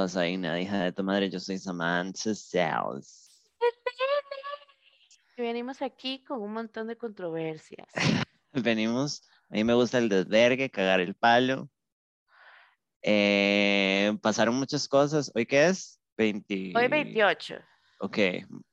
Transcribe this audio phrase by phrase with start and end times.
[0.00, 1.28] Todos y a Una hija de tu madre.
[1.28, 3.44] Yo soy Samantha Sales.
[5.36, 7.86] Venimos aquí con un montón de controversias.
[8.54, 11.68] Venimos, a mí me gusta el desvergue, cagar el palo.
[13.02, 15.30] Eh, pasaron muchas cosas.
[15.34, 16.00] ¿Hoy qué es?
[16.16, 16.72] 20...
[16.76, 17.56] Hoy 28.
[17.98, 18.18] Ok,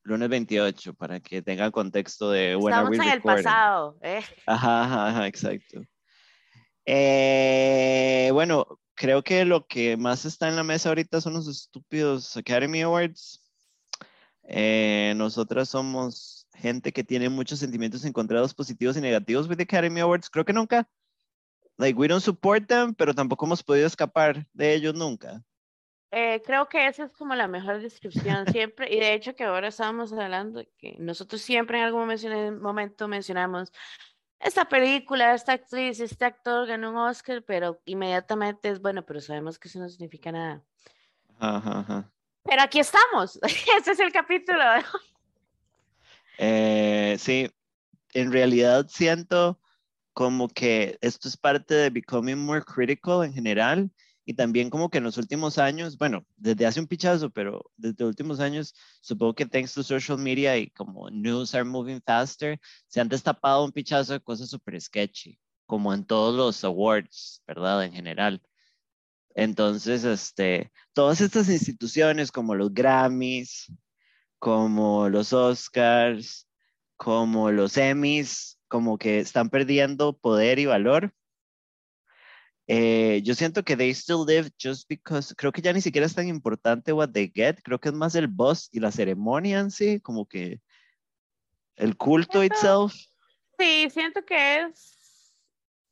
[0.03, 3.43] lunes 28, para que tenga contexto de Estamos en el recording.
[3.43, 3.99] pasado.
[4.01, 4.23] ¿eh?
[4.45, 5.81] Ajá, ajá, ajá, exacto.
[6.85, 12.35] Eh, bueno, creo que lo que más está en la mesa ahorita son los estúpidos
[12.35, 13.41] Academy Awards.
[14.43, 20.01] Eh, nosotras somos gente que tiene muchos sentimientos encontrados positivos y negativos with the Academy
[20.01, 20.29] Awards.
[20.29, 20.89] Creo que nunca,
[21.77, 25.43] like, we don't support them, pero tampoco hemos podido escapar de ellos nunca.
[26.09, 28.91] Eh, creo que esa es como la mejor descripción siempre.
[28.91, 32.09] Y de hecho que ahora estábamos hablando que nosotros siempre en algún
[32.61, 33.71] momento mencionamos
[34.39, 39.57] esta película, esta actriz, este actor ganó un Oscar, pero inmediatamente es bueno, pero sabemos
[39.57, 40.63] que eso no significa nada.
[41.39, 42.11] Ajá, ajá.
[42.43, 43.39] Pero aquí estamos.
[43.77, 44.61] Este es el capítulo.
[46.37, 47.49] Eh, sí,
[48.13, 49.59] en realidad siento
[50.13, 53.91] como que esto es parte de becoming more critical en general
[54.29, 58.03] y también como que en los últimos años, bueno, desde hace un pichazo, pero desde
[58.03, 62.59] los últimos años, supongo que thanks to social media y como news are moving faster,
[62.87, 67.85] se han destapado un pichazo de cosas súper sketchy, como en todos los awards, ¿verdad?
[67.85, 68.41] En general.
[69.33, 73.71] Entonces, este, todas estas instituciones como los Grammys,
[74.39, 76.49] como los Oscars,
[76.97, 81.13] como los Emmys, como que están perdiendo poder y valor.
[82.69, 86.13] Eh, yo siento que they still live just because, creo que ya ni siquiera es
[86.13, 89.71] tan importante what they get, creo que es más el buzz y la ceremonia en
[89.71, 90.59] sí, como que
[91.77, 92.93] el culto itself.
[93.57, 95.33] Sí, siento que es,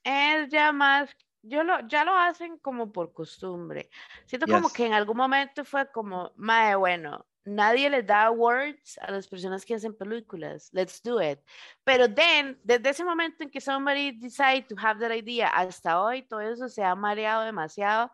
[0.04, 1.10] es ya más,
[1.44, 3.90] yo lo, ya lo hacen como por costumbre.
[4.26, 4.74] Siento como Yes.
[4.74, 9.64] que en algún momento fue como, mae, bueno, nadie les da awards a las personas
[9.64, 11.40] que hacen películas, let's do it.
[11.84, 16.24] Pero then, desde ese momento en que somebody decide to have that idea, hasta hoy
[16.24, 18.12] todo eso se ha mareado demasiado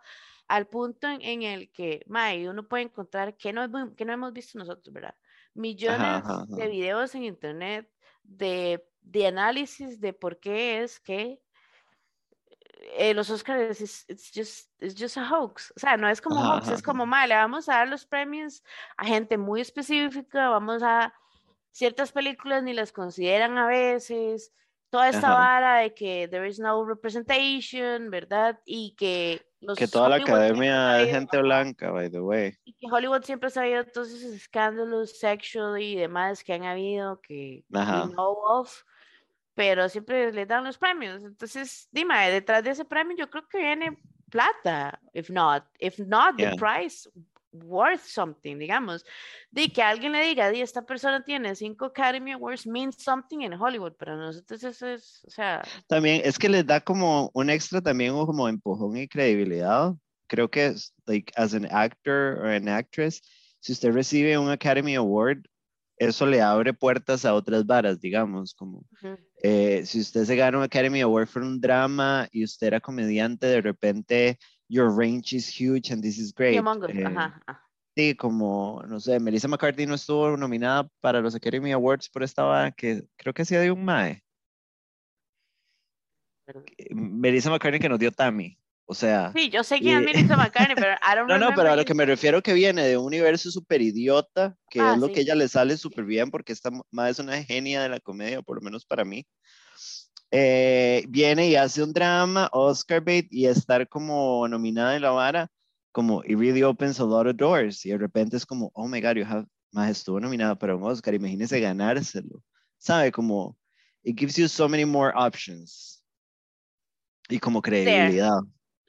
[0.48, 4.34] al punto en, en el que, mae, uno puede encontrar que no, que no hemos
[4.34, 5.16] visto nosotros, ¿verdad?
[5.54, 6.70] Millones ajá, de ajá.
[6.70, 7.90] videos en internet
[8.24, 11.42] de, de análisis de por qué es que
[12.98, 15.72] eh, los Oscars es it's just, it's just a hoax.
[15.76, 17.88] O sea, no es como Ajá, hoax, ajá, es como, mal, le vamos a dar
[17.88, 18.64] los premios
[18.98, 21.14] a gente muy específica, vamos a
[21.72, 24.52] ciertas películas ni las consideran a veces,
[24.90, 25.38] toda esta Ajá.
[25.40, 28.60] vara de que there is no representation, ¿verdad?
[28.66, 32.58] Y que los Que toda la Hollywood siempre academia es gente blanca, by the way.
[32.66, 37.22] y que Hollywood siempre ha sabido todos esos escándalos sexual y demás que han habido
[37.22, 38.84] que know of,
[39.54, 41.24] pero siempre le dan los premios.
[41.24, 43.98] Entonces, dime, detrás de ese premio yo creo que viene
[44.30, 46.52] plata, if not, if not Yeah.
[46.52, 47.08] the price
[47.54, 49.04] worth something, digamos.
[49.52, 53.54] De que alguien le diga, di, esta persona tiene cinco Academy Awards means something en
[53.54, 57.82] Hollywood, pero nosotros eso es, o sea, También es que les da como un extra
[57.82, 59.94] también o como empujón y credibilidad.
[60.28, 60.74] Creo que
[61.08, 63.22] like, as an actor or an actress,
[63.60, 65.46] si usted recibe un Academy Award,
[66.08, 68.84] eso le abre puertas a otras varas, digamos, como
[69.44, 73.46] eh, si usted se gana un Academy Award por un drama y usted era comediante,
[73.46, 76.56] de repente your range is huge and this is great.
[76.90, 77.68] Eh, ajá, ajá.
[77.96, 82.44] Sí, como, no sé, Melissa McCarthy no estuvo nominada para los Academy Awards por esta
[82.44, 84.24] vara que creo que hacía de un mae.
[86.90, 88.58] Melissa McCarthy que nos dio Tammy.
[88.86, 91.72] O sea, Sí, yo sé quién es Melissa McCartney, pero I don't no, no, pero
[91.72, 95.00] a lo que me refiero que viene de un universo súper idiota, que Ah, es
[95.00, 95.14] lo sí.
[95.14, 98.42] que ella le sale súper bien, porque esta mae es una genia de la comedia,
[98.42, 99.26] por lo menos para mí.
[100.32, 105.52] Eh, viene y hace un drama, Oscar bait, y estar como nominada en la vara,
[105.92, 107.86] como it really opens a lot of doors.
[107.86, 110.84] Y de repente es como, oh my god, you have, más estuvo nominada para un
[110.84, 112.42] Oscar, imagínese ganárselo.
[112.78, 113.12] ¿Sabe?
[113.12, 113.58] Como,
[114.04, 116.04] it gives you so many more options.
[117.30, 118.40] Y como credibilidad.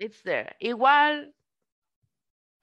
[0.02, 0.56] It's there.
[0.58, 1.32] Igual,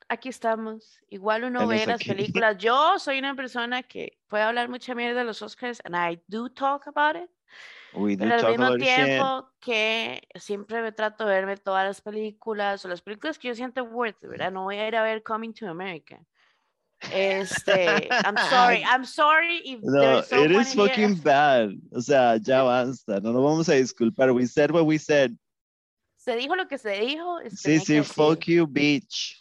[0.09, 0.99] aquí estamos.
[1.09, 2.57] Igual uno ve las películas.
[2.57, 6.49] Yo soy una persona que puede hablar mucha mierda de los Oscars, and I do
[6.49, 7.29] talk about it.
[7.93, 8.83] We do Pero al mismo shit.
[8.83, 13.55] tiempo que siempre me trato de verme todas las películas o las películas que yo
[13.55, 14.51] siento worth, ¿verdad?
[14.51, 16.19] No voy a ir a ver Coming to America.
[17.11, 21.71] Este, I'm sorry, I'm sorry if No, there's it is here- fucking bad.
[21.93, 23.19] O sea, ya basta.
[23.21, 24.31] No nos vamos a disculpar.
[24.35, 25.35] We said what we said.
[26.29, 27.39] Se dijo lo que se dijo.
[27.49, 29.35] Sí, sí, fuck you, bitch.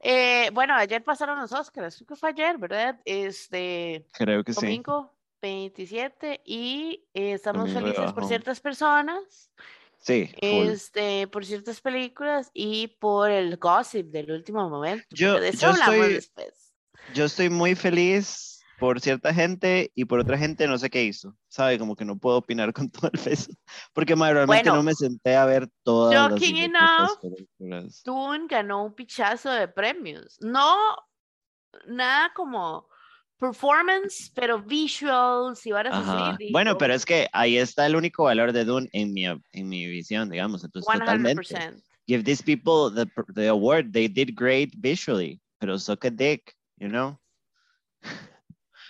[0.00, 2.98] Eh, bueno, ayer pasaron los Oscars, creo que fue ayer, ¿verdad?
[3.04, 4.60] Este, Creo que sí.
[4.60, 9.50] domingo 27 y eh, estamos Domingo felices por ciertas personas
[10.00, 10.68] Sí, full.
[10.70, 15.06] este, por ciertas películas y por el gossip del último momento.
[15.10, 16.74] Yo- de eso yo hablamos estoy- después.
[17.14, 18.51] Yo estoy muy feliz
[18.82, 21.78] por cierta gente y por otra gente no sé qué hizo, ¿sabe?
[21.78, 23.52] Como que no puedo opinar con todo el peso,
[23.92, 27.18] porque ma, realmente Bueno, no me senté a ver todas las Shocking hijueputas
[27.60, 27.92] enough.
[28.04, 30.36] Dune ganó un pichazo de premios.
[30.40, 30.76] No,
[31.86, 32.88] nada como
[33.38, 36.50] performance, pero visuals y varas así.
[36.50, 39.86] Bueno, pero es que ahí está el único valor de Dune en mi, en mi
[39.86, 40.64] visión, digamos.
[40.64, 41.40] Entonces, totalmente.
[41.40, 41.80] 100%.
[42.08, 43.92] Give these people the, the award.
[43.92, 47.20] They did great visually, pero suck a dick, you know?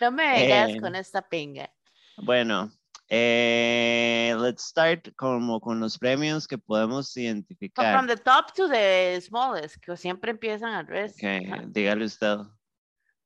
[0.02, 1.70] No me vengas Eh, con esta pinga.
[2.16, 2.72] Bueno,
[3.08, 7.94] eh, let's start como con los premios que podemos identificar.
[7.94, 11.12] From the top to the smallest, que siempre empiezan al revés.
[11.14, 11.62] Ok, Ajá.
[11.68, 12.38] dígale usted.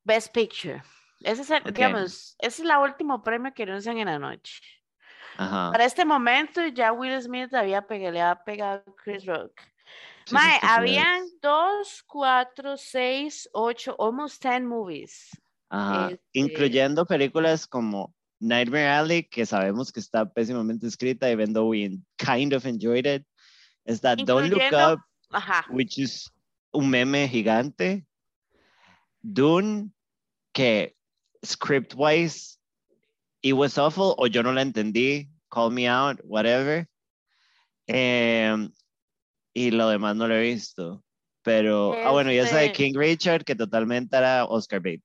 [0.04, 0.82] Best Picture.
[1.22, 1.72] Ese es el, Ok.
[1.72, 4.60] digamos, ese es el último premio que anuncian en la noche.
[5.38, 5.72] Ajá.
[5.72, 9.62] Para este momento ya Will Smith había pegado, le había pegado a Chris Rock.
[10.30, 15.30] Mae, habían dos, cuatro, seis, ocho, almost ten movies.
[15.68, 21.68] Ajá, Este- Incluyendo películas como Nightmare Alley, que sabemos que está pésimamente escrita, even though
[21.70, 23.24] we kind of enjoyed it.
[23.84, 25.64] Está Don't Look Up, Ajá.
[25.70, 26.30] which is
[26.72, 28.04] un meme gigante.
[29.22, 29.92] Dune,
[30.52, 30.94] que
[31.44, 32.58] script-wise,
[33.42, 36.86] it was awful, o yo no la entendí, call me out, whatever.
[37.88, 38.72] Em,
[39.54, 41.02] y lo demás no lo he visto.
[41.42, 45.02] Pero, ah, bueno, y esa de Este- King Richard, que totalmente era Oscar Bate.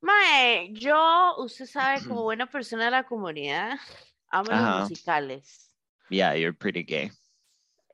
[0.00, 3.78] Mae, yo, usted sabe, como buena persona de la comunidad,
[4.30, 5.70] amo los musicales.
[6.08, 7.10] Yeah, you're pretty gay.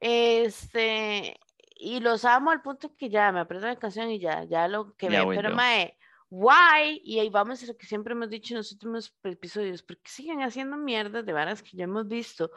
[0.01, 1.39] Este,
[1.79, 4.95] y los amo al punto que ya me aprendo la canción y ya, ya lo
[4.97, 5.23] que ve.
[5.23, 5.97] we Pero, mae,
[6.31, 7.01] why?
[7.05, 10.43] Y ahí vamos a lo que siempre hemos dicho en los últimos episodios, porque siguen
[10.43, 12.51] haciendo mierdas de varas que ya hemos visto.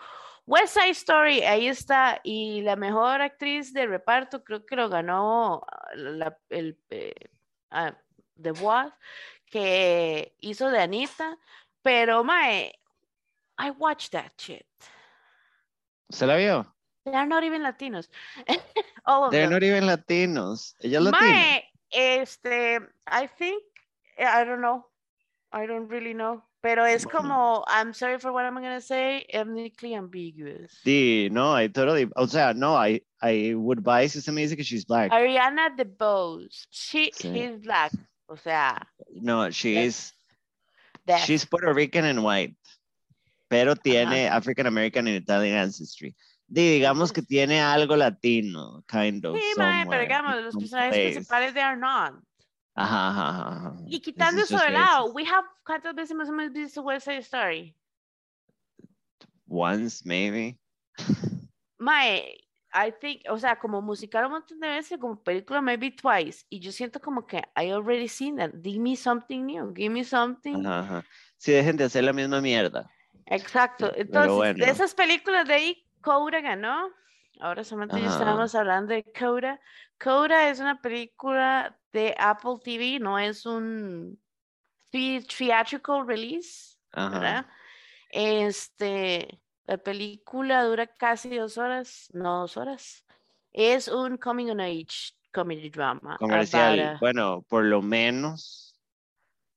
[0.45, 5.63] West Side Story, ahí está, y la mejor actriz de reparto creo que lo ganó
[5.67, 7.13] ah, la, el eh,
[7.69, 7.95] ah,
[8.41, 8.95] The Voice,
[9.49, 11.37] que hizo de Anita,
[11.83, 12.73] pero, mae,
[13.57, 14.65] I watched that shit.
[16.11, 16.65] ¿Se la vio?
[17.05, 18.09] They are not even Latinos.
[19.05, 19.51] All of They're them.
[19.53, 20.75] not even latinos.
[20.81, 21.21] Ella es latina.
[21.31, 23.63] Mae, este, I think,
[24.19, 24.85] I don't know.
[25.51, 26.43] I don't really know.
[26.61, 30.77] Pero es como, I'm sorry for what I'm gonna say, ethnically ambiguous.
[30.85, 34.57] Sí, no, I totally, o sea, no, I, I would buy si usted me dice
[34.57, 35.09] que she's black.
[35.11, 37.33] Ariana DeBose, she, Sí.
[37.33, 37.93] she's black.
[38.29, 38.77] O sea,
[39.09, 40.13] No, she is,
[41.03, 41.25] deaf.
[41.25, 42.55] she's Puerto Rican and white,
[43.49, 46.15] pero tiene African American and Italian ancestry.
[46.47, 49.35] Di- digamos que tiene algo latino, kind of.
[49.35, 51.11] Sí, mae, pero digamos, los personajes place.
[51.13, 52.13] principales they are not.
[52.75, 53.75] Ajá, ajá, ajá.
[53.87, 57.75] Y quitando eso de lado, we have, ¿cuántas veces más hemos visto West Side Story?
[59.47, 60.59] Once, maybe.
[61.79, 62.37] Mae,
[62.73, 66.59] I think, o sea, como musical un montón de veces, como película maybe twice, y
[66.59, 68.51] yo siento como que I already seen that.
[68.63, 70.65] Give me something new, give me something.
[70.65, 71.03] Ajá.
[71.37, 72.89] Sí, dejen de hacer la misma mierda.
[73.25, 73.91] Exacto.
[73.95, 74.65] Entonces, bueno.
[74.65, 76.89] de esas películas de ahí, Coda ganó.
[77.39, 79.59] Ahora solamente ya estábamos hablando de Coda.
[79.97, 84.19] Coda es una película de Apple TV, no es un
[84.91, 86.77] thea- theatrical release.
[86.91, 87.09] Ajá.
[87.19, 87.45] ¿verdad?
[88.11, 93.05] Este, la película dura casi dos horas, no dos horas.
[93.51, 96.17] Es un coming on age comedy drama.
[96.17, 96.79] Comercial.
[96.79, 98.75] a- Bueno, por lo menos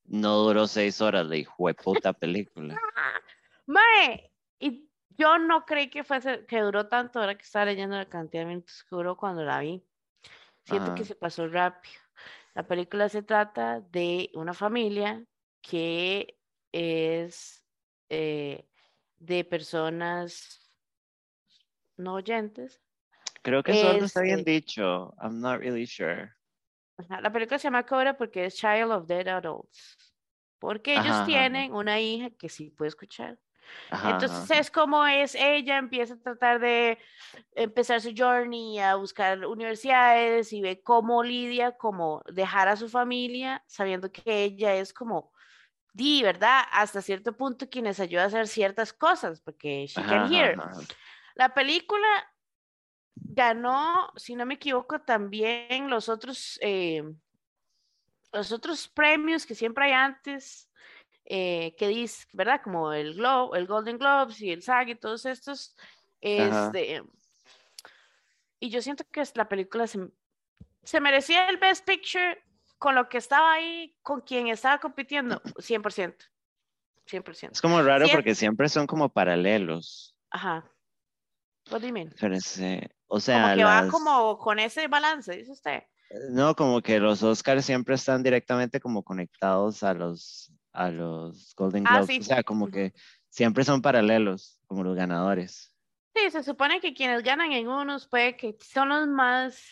[0.05, 2.75] no duró seis horas la hijueputa película.
[3.67, 8.05] Mae, y yo no creí que fuese, que duró tanto ahora que estaba leyendo la
[8.07, 9.83] cantidad de minutos que duró cuando la vi.
[10.65, 11.95] Siento que se pasó rápido.
[12.55, 15.25] La película se trata de una familia
[15.63, 16.39] que
[16.71, 17.65] es
[18.11, 18.69] eh,
[19.23, 20.61] de personas
[21.97, 22.83] no oyentes.
[23.43, 25.15] Creo que solo está bien Este- dicho.
[25.21, 26.33] I'm not really sure.
[27.09, 29.97] La película se llama Cobra porque es Child of Dead Adults.
[30.59, 33.39] Porque ellos ajá, tienen una hija que sí puede escuchar.
[33.91, 36.99] Ajá, Entonces es como es ella, empieza a tratar de
[37.55, 43.63] empezar su journey, a buscar universidades y ve cómo lidia, como dejar a su familia,
[43.67, 45.33] sabiendo que ella es como,
[45.93, 46.65] di, ¿verdad?
[46.73, 50.61] Hasta cierto punto quienes ayuda a hacer ciertas cosas, porque she can ajá, hear.
[50.61, 50.81] ajá.
[51.35, 52.09] La película
[53.15, 57.03] ganó, si no me equivoco, también los otros, eh,
[58.33, 60.71] los otros premios que siempre hay antes,
[61.25, 62.61] eh, que dice, ¿verdad?
[62.63, 65.77] Como el Globe, el Golden Globes y el SAG y todos estos.
[66.21, 67.03] Este,
[68.61, 70.09] y yo siento que la película se,
[70.83, 72.43] se merecía el Best Picture
[72.83, 76.17] con lo que estaba ahí, con quien estaba compitiendo, 100%.
[77.07, 77.53] 100%.
[77.53, 80.17] Es como raro Sí, es- porque siempre son como paralelos.
[80.31, 80.69] Ajá.
[81.71, 82.13] What do you mean?
[82.21, 85.83] Pero ese- o sea, Como que va las- como con ese balance, dice usted.
[86.31, 91.85] no, como que los Oscars siempre están directamente como conectados a los, a los Golden
[91.87, 92.07] Ah, Globes.
[92.17, 92.19] sí.
[92.21, 92.93] O sea, como que
[93.31, 95.73] siempre son paralelos, como los ganadores.
[96.15, 99.63] Sí, se supone que quienes ganan en unos puede que son los más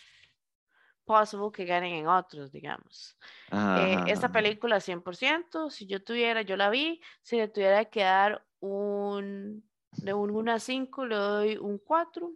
[1.11, 3.17] possible que ganen en otros, digamos.
[3.51, 8.45] Eh, esta película 100%, si yo tuviera, yo la vi, si le tuviera que dar
[8.59, 12.31] un, de un 1 a 5, le doy un 4.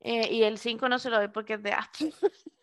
[0.00, 2.12] Eh, y el 5 no se lo doy porque es de Apple.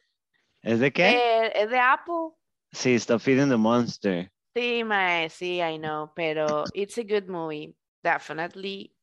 [0.61, 1.09] ¿Es de qué?
[1.09, 2.31] Eh, es de Apple.
[2.71, 4.31] Sí, Stop Feeding the Monster.
[4.53, 7.75] Sí, mae, sí, I know, pero it's a good movie.
[8.03, 8.93] Definitely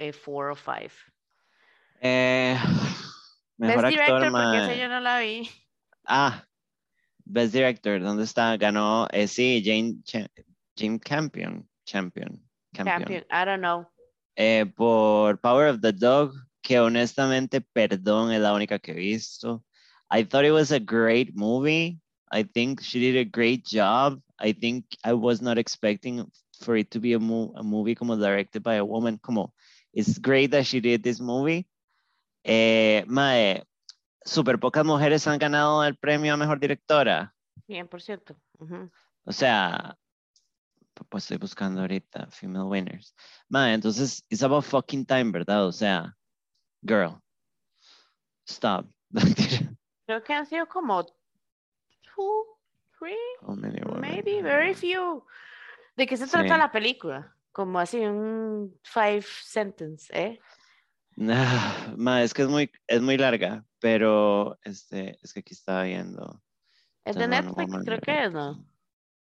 [0.00, 0.90] a 4 o 5.
[2.00, 2.58] Eh,
[3.58, 5.50] mejor Best actor, Director, porque esa yo no la vi.
[6.06, 6.44] Ah,
[7.24, 8.56] Best Director, ¿dónde está?
[8.56, 10.02] Ganó, eh, sí, Jane,
[11.00, 12.40] Campion, Champion,
[12.72, 13.22] Campion.
[13.22, 13.86] Champion, I don't know.
[14.36, 19.64] Eh, por Power of the Dog, que honestamente, perdón, es la única que he visto.
[20.10, 22.00] I thought it was a great movie.
[22.30, 24.20] I think she did a great job.
[24.38, 28.16] I think I was not expecting for it to be a, mo- a movie como
[28.16, 29.18] directed by a woman.
[29.18, 29.52] Como,
[29.94, 31.66] it's great that she did this movie.
[32.48, 33.66] Eh, mae,
[34.24, 37.34] super pocas mujeres han ganado el premio a mejor directora.
[37.66, 38.36] 100%.
[38.60, 38.88] ujú.
[39.24, 39.98] O sea,
[40.94, 43.16] pu- pues estoy buscando ahorita female winners.
[43.48, 45.66] Mae, entonces, it's about fucking time, ¿verdad?
[45.66, 46.16] O sea,
[46.82, 47.20] girl,
[48.46, 48.86] stop.
[50.06, 52.46] Creo que han sido como two,
[52.96, 54.00] three, How many women?
[54.00, 55.24] maybe very few.
[55.96, 56.58] ¿De qué se trata Sí.
[56.60, 57.34] la película?
[57.50, 60.38] Como así un five sentence, ¿eh?
[61.18, 65.84] Ah, ma, es que es muy, es muy larga, pero este, es que aquí estaba
[65.84, 66.42] viendo.
[67.04, 68.66] Es de Netflix, Woman creo que es, ¿no?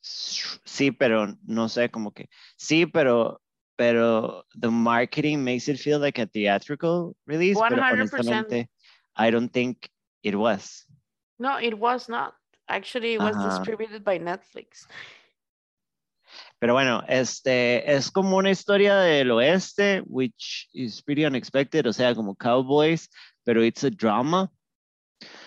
[0.01, 3.41] Sí, pero no sé, como que sí, pero
[3.77, 7.93] pero the marketing makes it feel like a theatrical release, pero 100%.
[7.93, 8.71] honestamente
[9.17, 9.89] I don't think
[10.23, 10.87] it was.
[11.39, 12.35] No, it was not.
[12.69, 14.87] Actually, it was distributed by Netflix.
[16.65, 22.15] Pero bueno, este es como una historia del oeste, which is pretty unexpected, o sea,
[22.15, 23.11] como cowboys,
[23.45, 24.51] pero it's a drama.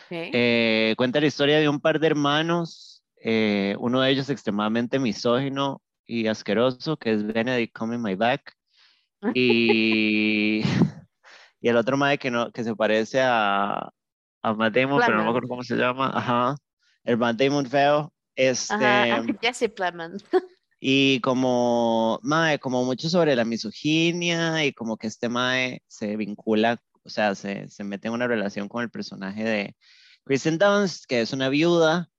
[0.06, 0.30] Okay.
[0.32, 5.82] Eh, cuenta la historia de un par de hermanos, eh, uno de ellos extremadamente misógino
[6.06, 8.54] y asqueroso, que es Benedict Coming My Back,
[9.34, 10.62] y,
[11.62, 13.90] y el otro madre que, no, que se parece a,
[14.44, 16.56] a Matt Damon, pero no me acuerdo cómo se llama, ajá,
[17.04, 20.24] el Matt Damon feo, este, Ajá, Jesse Plemons.
[20.80, 26.82] y como, mae, como mucho sobre la misoginia y como que este mae se vincula,
[27.04, 29.76] o sea, se, se mete en una relación con el personaje de
[30.26, 32.10] Kristen Dunst, que es una viuda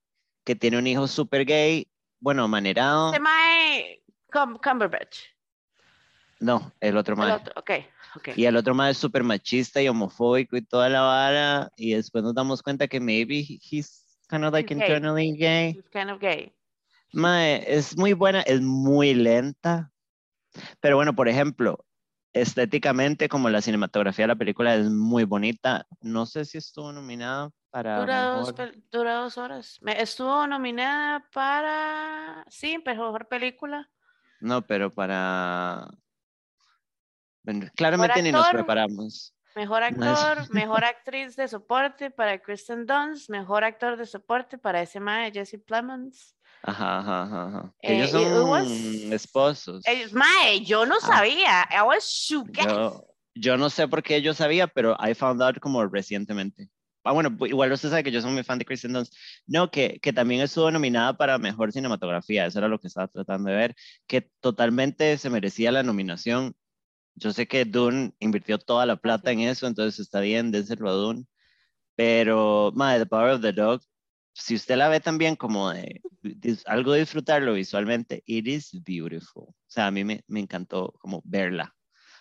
[0.45, 1.89] que tiene un hijo súper gay,
[2.21, 3.13] bueno, manerado.
[3.13, 5.19] Se mae Cum- Cumberbatch.
[6.41, 7.33] No, el otro El mae.
[7.33, 7.71] otro, ok,
[8.17, 8.29] ok.
[8.37, 11.71] Y el otro mae es súper machista y homofóbico y toda la vara.
[11.77, 14.87] Y después nos damos cuenta que maybe he- he's kind of like He's gay.
[14.87, 15.71] internally gay.
[15.77, 16.53] He's kind of gay.
[17.13, 19.91] Mae, es muy buena, es muy lenta.
[20.81, 21.85] Pero bueno, por ejemplo,
[22.33, 25.87] estéticamente, como la cinematografía de la película es muy bonita.
[26.01, 28.55] No sé si estuvo nominada para Dura dos,
[28.91, 29.79] dura horas.
[29.87, 32.45] Estuvo nominada para.
[32.49, 33.89] Sí, mejor película.
[34.41, 35.89] No, pero para.
[37.75, 39.35] Claramente ni nos preparamos.
[39.55, 45.01] Mejor actor, mejor actriz de soporte para Kristen Dunst, mejor actor de soporte para ese
[45.01, 46.37] mae Jesse Plemons.
[46.63, 47.75] Ajá, ajá, ajá.
[47.83, 48.69] Eh, Ellos it son was-
[49.13, 49.87] esposos.
[49.87, 51.07] Ellos- mae, yo no Ah.
[51.07, 51.69] sabía.
[51.71, 52.51] I was shook.
[52.53, 56.69] Yo, yo no sé por qué yo sabía, pero I found out como recientemente.
[57.05, 59.15] Ah, bueno, igual usted sabe que yo soy muy fan de Kristen Dunst.
[59.47, 63.49] No, que, que también estuvo nominada para Mejor Cinematografía, eso era lo que estaba tratando
[63.51, 66.55] de ver, que totalmente se merecía la nominación.
[67.15, 70.93] Yo sé que Dune invirtió toda la plata en eso, entonces está bien, déselo a
[70.93, 71.25] Dune.
[71.97, 73.81] Pero, madre, The Power of the Dog,
[74.41, 79.45] si usted la ve también como de, dis- algo de disfrutarlo visualmente, it is beautiful.
[79.49, 81.75] O sea, a mí me, me encantó como verla,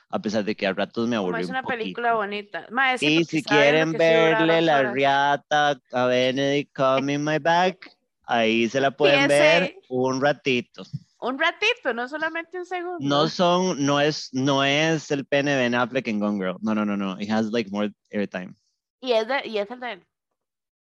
[0.10, 2.18] a pesar de que a ratos me aburrí es un una película poquito.
[2.18, 2.68] bonita.
[2.98, 4.94] Sí, Y si quieren verle la horas.
[4.94, 7.92] riata a Benedict Coming My Back,
[8.24, 10.84] ahí se la pueden ver ese- un ratito.
[11.20, 12.98] Un ratito, no solamente un segundo.
[13.00, 16.58] No son, no es, no es el pene de Ben Affleck en Gone Girl.
[16.62, 17.20] No, no, no, no.
[17.20, 18.54] It has like more airtime.
[19.02, 20.04] Y es, de, y es el de él.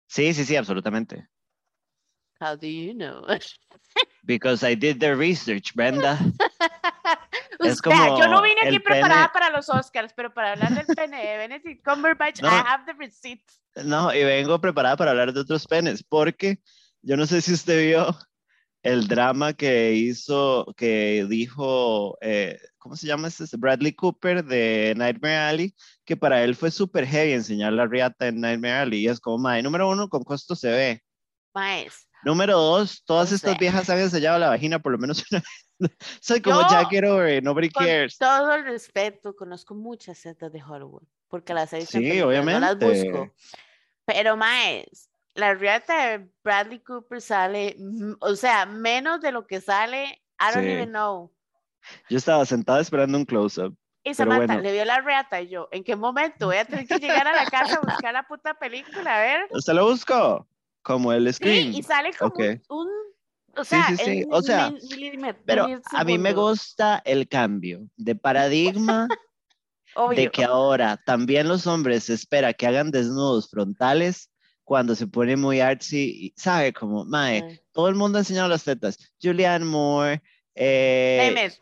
[0.07, 1.29] Sí, sí, sí, absolutamente.
[2.41, 3.25] How do you know?
[4.25, 6.19] Because I did the research, Brenda.
[7.61, 10.75] Es Usted, yo no como vine aquí preparada pene- para los Oscars, pero para hablar
[10.75, 12.49] del pene de Benedict Cumberbatch, No.
[12.49, 13.63] I have the receipts.
[13.77, 16.59] No, y vengo preparada para hablar de otros penes, porque
[17.01, 18.15] yo no sé si usted vio
[18.87, 23.45] el drama que hizo, que dijo, eh, ¿cómo se llama este?
[23.57, 25.75] Bradley Cooper de Nightmare Alley,
[26.05, 29.01] que para él fue súper heavy enseñar la riata en Nightmare Alley.
[29.01, 31.03] Y es como, mae, número uno, con costo se ve.
[31.55, 32.09] Maes.
[32.25, 33.59] Número dos, todas O estas sea.
[33.59, 35.49] viejas han ensayado la vagina por lo menos una vez.
[36.21, 38.17] Soy como Yo, Jack Over, nobody Con cares.
[38.19, 42.61] todo el respeto, conozco muchas setas de Hollywood, porque las he visto Sí, películas, no
[42.61, 43.11] las obviamente.
[43.11, 43.35] busco.
[44.07, 47.77] Pero, maes, la riata de Bradley Cooper sale,
[48.21, 50.71] o sea, menos de lo que sale, I don't Sí.
[50.73, 51.33] even know.
[52.11, 53.77] Yo estaba sentada esperando un close-up.
[54.03, 54.63] Y Samantha bueno.
[54.63, 57.35] le vio la riata y yo, ¿en qué momento voy a tener que llegar a
[57.35, 59.17] la casa a buscar la puta película?
[59.17, 59.47] A ver.
[59.51, 60.47] ¿Usted lo buscó?
[60.83, 61.75] Como el Sí, screen.
[61.75, 62.41] y sale como Ok.
[62.69, 62.89] un,
[63.57, 67.29] o Sí, sea, sí, sí, en o sea, mil- Pero a mí me gusta el
[67.29, 69.09] cambio de paradigma
[70.11, 74.31] de que ahora también los hombres se espera que hagan desnudos frontales
[74.67, 76.73] cuando se pone muy artsy, ¿sabe?
[76.73, 77.61] Como, mae, Ay.
[77.73, 78.99] todo el mundo ha enseñado las tetas.
[79.23, 80.21] Julianne Moore,
[80.57, 81.53] eh, Name it.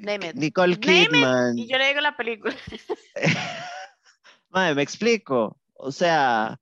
[0.00, 0.34] Name it.
[0.34, 1.58] Nicole Name it, Kidman.
[1.58, 2.54] Y yo le digo la película.
[4.50, 5.58] Mae, me explico.
[5.72, 6.58] O sea, Ana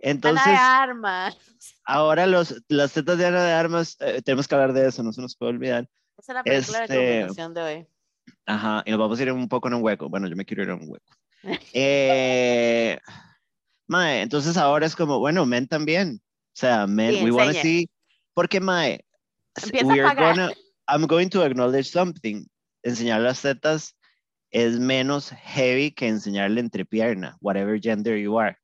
[0.00, 1.38] entonces de Armas.
[1.84, 5.14] ahora los, las tetas de Ana de Armas, eh, tenemos que hablar de eso, no
[5.14, 5.88] se nos puede olvidar.
[6.18, 7.86] Esa es la película Este, de combinación de hoy.
[8.44, 10.10] Ajá, y nos vamos a ir un poco en un hueco.
[10.10, 11.14] Bueno, yo me quiero ir en un hueco.
[11.72, 12.98] Eh,
[13.88, 16.20] mae, entonces ahora es como, bueno, men también.
[16.22, 17.88] O sea, men, Sí, we want to see.
[18.34, 19.04] Porque, mae,
[19.62, 20.52] Empieza we are gonna,
[20.86, 22.46] I'm going to acknowledge something.
[22.84, 23.96] Enseñar las tetas
[24.50, 28.56] es menos heavy que enseñar la entrepierna, whatever gender you are.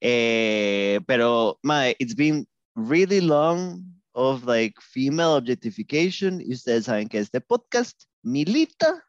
[0.00, 3.82] Eh, pero, mae, it's been really long
[4.14, 9.04] of like female objectification y ustedes saben que este podcast milita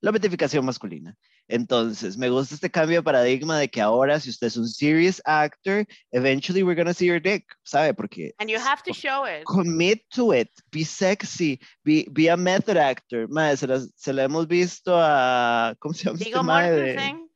[0.00, 1.16] la objetificación masculina.
[1.48, 5.20] Entonces, me gusta este cambio de paradigma de que ahora si usted es un serious
[5.26, 7.92] actor, eventually we're gonna see your dick, ¿sabe?
[7.94, 9.44] Porque And you have to show it.
[9.44, 13.28] commit to it, be sexy, be, be a method actor.
[13.28, 17.30] Mae, se, las- se la hemos visto a, ¿cómo se llama este de- Mortensen.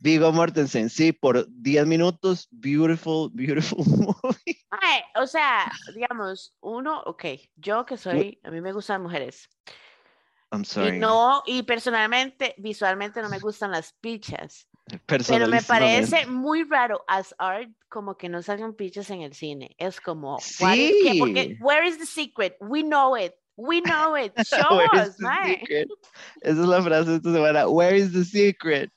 [0.00, 4.58] Viggo Mortensen, sí, por 10 minutos, beautiful, beautiful movie.
[4.70, 7.24] Mae, o sea, digamos, uno, ok,
[7.56, 9.48] yo que soy, a mí me gustan mujeres.
[10.52, 10.98] I'm Y sorry.
[10.98, 14.68] no, y personalmente, visualmente no me gustan las pichas.
[15.06, 19.74] Pero me parece muy raro as art como que no salgan pichas en el cine.
[19.78, 21.18] Es como, what is-.
[21.18, 21.56] Porque, Sí.
[21.60, 22.54] where is the secret?
[22.60, 23.32] We know it.
[23.56, 24.32] We know it.
[24.46, 25.60] Show us, mae.
[25.60, 25.88] secret?
[26.42, 27.68] Esa es la frase de esta semana.
[27.68, 28.90] Where is the secret?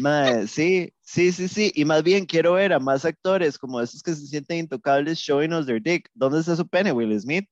[0.00, 1.72] Mae, sí, sí, sí, sí.
[1.76, 5.52] Y más bien quiero ver a más actores como esos que se sienten intocables showing
[5.52, 6.08] us their dick.
[6.14, 7.44] ¿Dónde está su pene, Will Smith?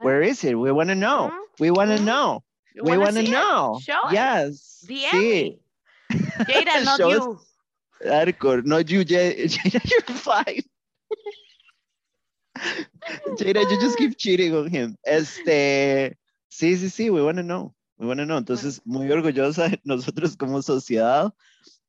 [0.00, 0.56] Where is it?
[0.56, 1.30] We want to know.
[1.60, 2.42] We want to know.
[2.76, 3.30] We wanna want to it?
[3.30, 3.78] know.
[3.82, 4.14] Show it.
[4.14, 4.84] Yes.
[4.88, 5.58] DM sí.
[6.10, 7.40] Jada, not you.
[8.04, 8.64] Hardcore.
[8.64, 10.62] No, you, Jada, you're fine.
[13.38, 14.96] Jada, you just keep cheating on him.
[15.06, 16.16] Este,
[16.50, 17.74] sí, sí, sí, we want to know.
[17.98, 18.38] We want to know.
[18.38, 21.32] Entonces, muy orgullosa de nosotros como sociedad,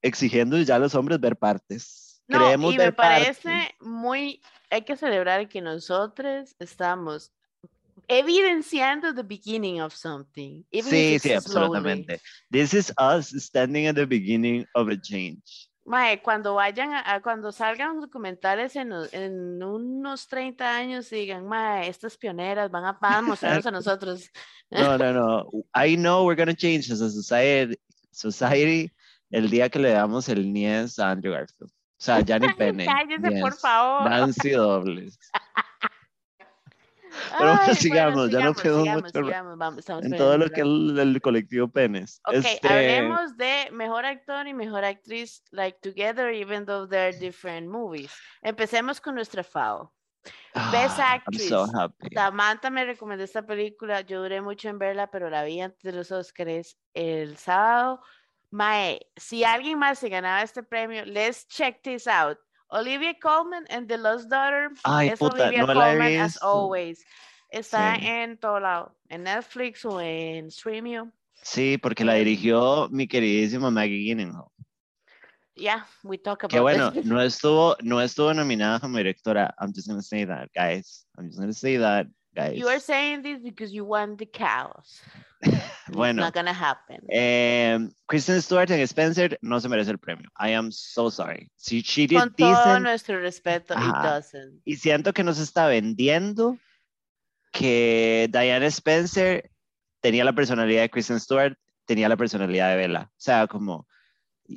[0.02, 2.22] exigiendo ya a los hombres ver partes.
[2.28, 3.40] No, y me partes.
[3.40, 7.32] parece muy, hay que celebrar que nosotros estamos
[8.08, 10.64] evidenciando the beginning of something.
[10.72, 11.36] even Sí, sí, slowly.
[11.38, 12.20] absolutamente.
[12.52, 15.70] This is us standing at the beginning of a change.
[15.86, 21.46] Mae, cuando vayan a, a- cuando salgan documentales en, en unos 30 años y digan,
[21.46, 24.30] mae, estas pioneras van a, van a mostrarnos a nosotros.
[24.72, 25.50] No, no, no.
[25.76, 27.76] I know we're going to change as a society,
[28.12, 28.92] society
[29.30, 31.70] el día que le damos el niés a Andrew Garfield.
[31.72, 32.86] O sea, ni pene.
[32.86, 33.60] Cállese, por niés.
[33.60, 34.10] favor.
[34.10, 35.20] Nancy dobles.
[37.38, 40.62] Pero bueno, Ay, sigamos, ya no fuimos sigamos, mucho sigamos, vamos, En todo lo que
[40.62, 42.22] es el, el colectivo penes.
[42.28, 47.68] Ok, Este, hablemos de mejor actor y mejor actriz, like together, even though they're different
[47.68, 48.12] movies.
[48.42, 49.94] Empecemos con nuestra FAO.
[50.72, 51.74] Best ah, so Actress.
[51.74, 52.16] happy.
[52.16, 55.92] Samantha me recomendó esta película, yo duré mucho en verla, pero la vi antes de
[55.92, 58.02] los Oscars el sábado.
[58.52, 62.38] Mae, si alguien más se ganaba este premio, let's check this out.
[62.74, 66.34] Olivia Colman and The Lost Daughter Ay, es puta, Olivia no la he Colman as
[66.34, 66.46] visto.
[66.48, 67.06] always.
[67.52, 68.08] Está Sí.
[68.08, 71.12] en todo lado, en Netflix o en Streamio.
[71.44, 74.48] Sí, porque la dirigió mi queridísima Maggie Gyllenhaal.
[75.56, 77.06] Yeah, we talk about Que bueno, this.
[77.06, 79.54] no estuvo, no estuvo nominada como directora.
[79.60, 81.06] I'm just gonna say that, guys.
[81.16, 82.58] I'm just gonna say that, guys.
[82.58, 85.02] You are saying this because you want the cows.
[85.90, 87.02] Bueno, It's not gonna happen.
[87.10, 90.30] eh, Kristen Stewart en Spencer no se merece el premio.
[90.40, 91.50] I am so sorry.
[91.56, 94.16] Si she did Con todo decent, nuestro respeto, it Ajá.
[94.16, 94.62] doesn't.
[94.66, 96.58] y siento que nos está vendiendo
[97.52, 99.50] que Diana Spencer
[100.02, 103.10] tenía la personalidad de Kristen Stewart, tenía la personalidad de Bella.
[103.12, 103.86] O sea, como,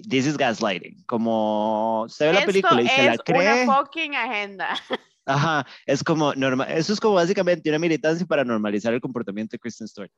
[0.09, 1.05] this is gaslighting.
[1.07, 3.65] Como, usted ve la Esto película y se la es cree.
[3.65, 4.77] una fucking agenda.
[5.27, 9.59] Ajá, es como normal, eso es como básicamente una militancia para normalizar el comportamiento de
[9.59, 10.11] Kristen Stewart.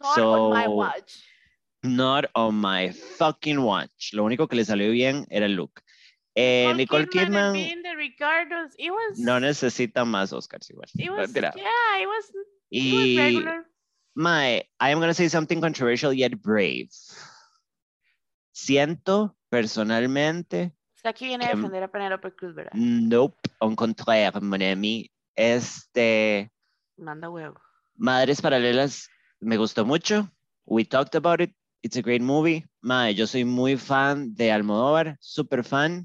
[0.00, 1.14] Not So- on my watch.
[1.82, 4.12] Not on my fucking watch.
[4.12, 5.80] Lo único que le salió bien era el look.
[6.34, 7.54] Eh, Nicole Kidman
[7.96, 10.88] Ricardos, it was, no necesita más Oscars igual.
[10.98, 11.48] it was, yeah,
[12.02, 12.26] it was,
[12.70, 13.66] it was Y regular.
[14.14, 16.90] my, I am gonna say something controversial yet brave.
[18.52, 22.72] Siento personalmente, Está aquí viene a que- defender a Penelope Cruz, ¿verdad?
[22.74, 26.50] nope, on contraire, mon ami, este,
[26.96, 27.60] Manda huevo.
[27.94, 29.08] Madres Paralelas
[29.40, 30.30] me gustó mucho.
[30.64, 31.54] We talked about it.
[31.82, 32.64] It's a great movie.
[32.80, 36.04] Mae, yo soy muy fan de Almodóvar, super fan.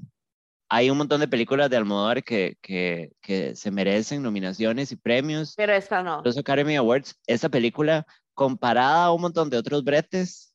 [0.68, 5.54] Hay un montón de películas de Almodóvar que, que, que se merecen nominaciones y premios.
[5.56, 6.22] Pero esta no.
[6.24, 10.54] Los Academy Awards, esta película, comparada a un montón de otros bretes,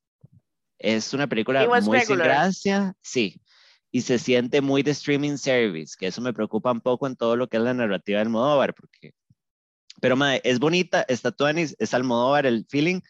[0.80, 2.28] es una película muy sin regular.
[2.28, 3.40] gracia, sí.
[3.92, 7.36] Y se siente muy de streaming service, que eso me preocupa un poco en todo
[7.36, 9.14] lo que es la narrativa de Almodóvar, porque...
[10.02, 13.02] Pero, mae, es bonita, está tuanis, es Almodóvar el feeling,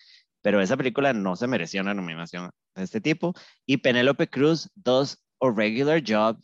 [0.42, 3.34] pero esa película no se merecía una nominación de este tipo.
[3.66, 6.40] Y Penélope Cruz does a regular job.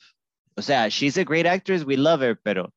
[0.56, 2.74] O sea, she's a great actress, we love her, pero, o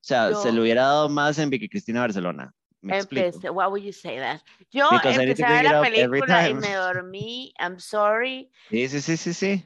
[0.00, 2.52] sea, se le hubiera dado más en Vicky Cristina Barcelona.
[2.82, 2.98] Me.
[2.98, 4.40] Empecé, why would you say that?
[4.70, 7.52] Yo Because empecé a ver la película y me dormí.
[7.58, 8.50] I'm sorry.
[8.70, 9.64] Sí, sí, sí, sí, sí.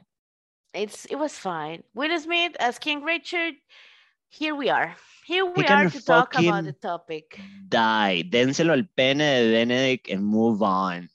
[0.75, 1.83] It's it was fine.
[1.93, 3.55] Will Smith as King Richard.
[4.29, 4.95] Here we are.
[5.25, 7.39] Here we can are to talk about the topic.
[7.69, 8.23] Die.
[8.29, 11.09] Dénselo al pene de Benedict and move on.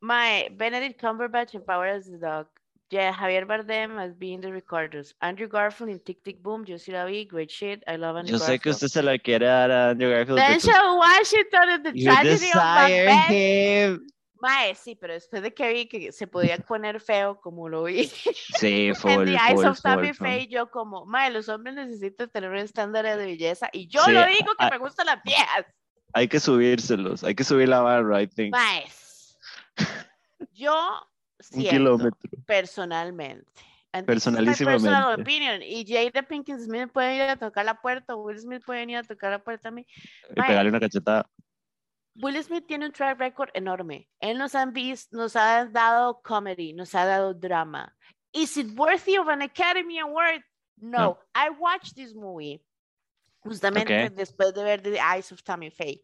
[0.00, 2.46] My Benedict Cumberbatch in Power as the Dog.
[2.90, 5.14] Yeah, Javier Bardem as being the Ricardos.
[5.22, 6.64] Andrew Garfield in Tic Tic Boom.
[6.64, 7.04] Sí la.
[7.28, 7.82] Great shit.
[7.86, 8.74] I love Andrew Yo sé que Garfield.
[8.74, 10.38] usted se la quiere dar a Andrew Garfield.
[10.38, 13.28] Denzel Washington in the You tragedy of Macbeth.
[13.28, 14.11] him.
[14.42, 18.06] Mae, sí, pero después de que vi que se podía poner feo como lo vi
[18.06, 20.12] Sí, en full, The Eyes full, of Tammy.
[20.12, 24.10] Faye, yo como, mae, los hombres necesitan tener un estándar de belleza y yo Sí,
[24.10, 25.64] lo digo que ah, me gustan las viejas.
[26.12, 27.22] Hay que subírselos.
[27.22, 28.50] Hay que subir la barra, I think.
[28.50, 28.84] Mae,
[30.50, 30.74] yo
[31.38, 32.30] Un siento kilómetro.
[32.44, 33.46] personalmente.
[34.04, 34.88] Personalísimamente.
[34.88, 38.80] personal opinion, y Jada Pinkett Smith puede ir a tocar la puerta, Will Smith puede
[38.80, 39.86] venir a tocar la puerta a mí.
[40.30, 41.30] Y pegarle una cachetada.
[42.14, 44.08] Will Smith tiene un track record enorme.
[44.20, 47.92] Él nos, han vis- nos ha dado comedy, nos ha dado drama.
[48.34, 50.42] Is it worthy of an Academy Award?
[50.78, 50.98] No.
[50.98, 51.18] No.
[51.34, 52.60] I watched this movie
[53.44, 54.14] justamente Ok.
[54.14, 56.02] después de ver The Eyes of Tammy Faye.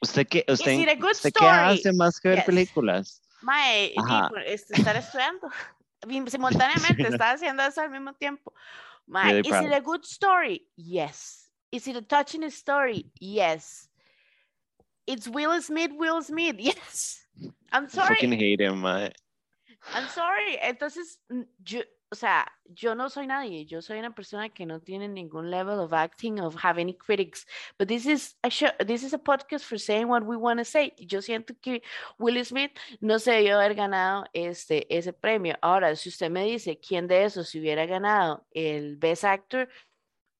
[0.00, 1.74] ¿Usted qué, usted, it a good usted qué story?
[1.78, 2.46] hace más que ver Yes.
[2.46, 3.22] películas?
[3.42, 3.92] Mae,
[4.46, 5.48] estar estudiando.
[6.28, 8.52] Simultáneamente Sí, estaba haciendo eso al mismo tiempo.
[9.06, 9.72] Mae, Really is it proud.
[9.72, 10.68] a good story?
[10.76, 11.50] Yes.
[11.72, 13.10] Is it a touching story?
[13.20, 13.88] Yes.
[15.08, 16.56] It's Will Smith, Will Smith.
[16.68, 17.24] Yes.
[17.72, 18.16] I'm sorry.
[18.16, 18.84] Fucking hate him.
[18.84, 20.58] I'm sorry.
[20.60, 21.80] Entonces, mm, yo,
[22.12, 23.64] o sea, yo no soy nadie.
[23.64, 27.46] Yo soy una persona que no tiene ningún level of acting, of have any critics.
[27.78, 30.64] But this is a show, this is a podcast for saying what we want to
[30.64, 30.92] say.
[30.98, 31.82] Yo siento que
[32.18, 35.56] Will Smith no se debió haber ganado este, ese premio.
[35.62, 39.68] Ahora, si usted me dice quién de esos se hubiera ganado el Best Actor,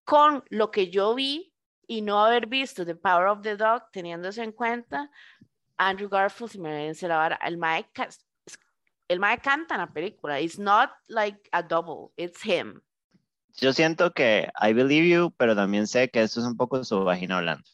[0.05, 1.55] con lo que yo vi
[1.89, 5.11] y no haber visto The Power of the Dog, teniéndose en cuenta,
[5.77, 7.37] Andrew Garfield si me merece la vara.
[7.43, 7.59] El
[7.93, 8.09] ca-
[9.09, 10.39] el Mae canta en la película.
[10.39, 12.81] It's not like a double, it's him.
[13.61, 17.03] Yo siento que I believe you, pero también sé que esto es un poco su
[17.03, 17.65] vagina hablando.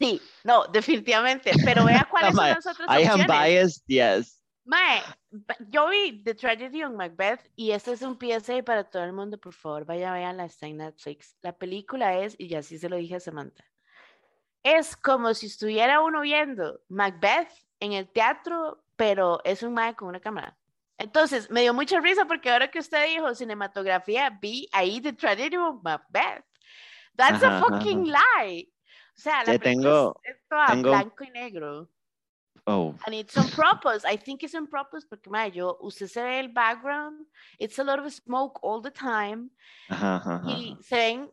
[0.00, 1.52] Sí, no, definitivamente.
[1.64, 3.26] Pero vea cuáles son las otras I am opciones.
[3.28, 4.42] biased, yes.
[4.64, 5.00] Mae,
[5.68, 9.38] yo vi The Tragedy of Macbeth y este es un PSA para todo el mundo,
[9.38, 11.36] por favor, vaya, veanla, está en Netflix.
[11.42, 13.64] La película es, y ya sí se lo dije a Samantha,
[14.62, 17.48] es como si estuviera uno viendo Macbeth
[17.80, 20.56] en el teatro, pero es un mae con una cámara.
[20.98, 25.56] Entonces, me dio mucha risa porque ahora que usted dijo cinematografía, vi ahí The Tragedy
[25.56, 26.44] of Macbeth.
[27.16, 28.72] That's Ajá, a ajá, fucking lie.
[29.16, 31.88] O sea, la película tengo- es, es toda tengo- blanco y negro.
[32.66, 34.04] Oh, And it's on purpose.
[34.04, 37.26] I think it's on purpose porque, mae, yo, usted se ve el background,
[37.58, 39.50] it's a lot of smoke all the time,
[39.90, 40.50] ajá, ajá, ajá.
[40.50, 41.30] y se ven,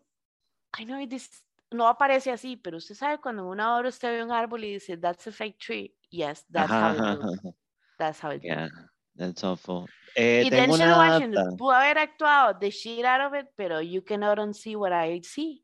[0.79, 4.31] I know this no aparece así, pero usted sabe cuando una hora usted ve un
[4.31, 5.95] árbol y dice, that's a fake tree.
[6.09, 7.41] Yes, that's how it looks.
[7.99, 8.89] That's how it Yeah, looks.
[9.15, 9.85] that's awful.
[10.15, 14.01] Eh, Y tengo una Washington pudo haber actuado the shit out of it, pero you
[14.01, 15.63] cannot unsee what I see.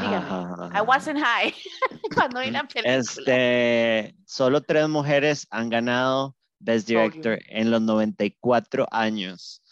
[0.00, 0.70] Dígame.
[0.74, 1.52] I wasn't high
[2.14, 2.96] cuando vi la película.
[2.96, 6.88] Este, solo tres mujeres han ganado Best.
[6.88, 9.62] Director en los 94 años.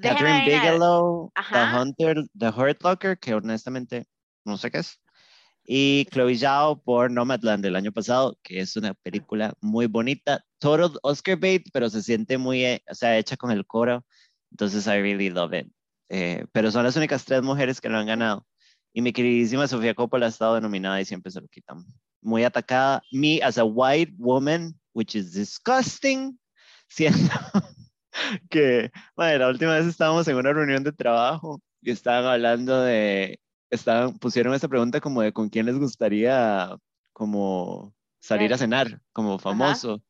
[0.00, 0.44] Catherine.
[0.44, 1.80] Bigelow, The Ajá.
[1.82, 4.06] Hunter, The Hurt Locker, que honestamente
[4.44, 5.00] no sé qué es.
[5.64, 10.42] Y Chloe Zhao por Nomadland del año pasado, que es una película muy bonita.
[10.58, 14.04] Total Oscar bait, pero se siente muy, eh, o sea, hecha con el coro.
[14.50, 15.70] Entonces, I really love it.
[16.08, 18.46] Eh, pero son las únicas tres mujeres que lo han ganado.
[18.92, 21.84] Y mi queridísima Sofía Coppola ha estado denominada y siempre se lo quitan.
[22.20, 23.02] Muy atacada.
[23.12, 26.38] Me as a white woman, which is disgusting,
[26.88, 27.32] siendo
[28.50, 33.38] que, bueno, la última vez estábamos en una reunión de trabajo y estaban hablando de,
[33.70, 36.76] estaban, pusieron esta pregunta como de con quién les gustaría
[37.12, 40.02] como salir a cenar, como famoso.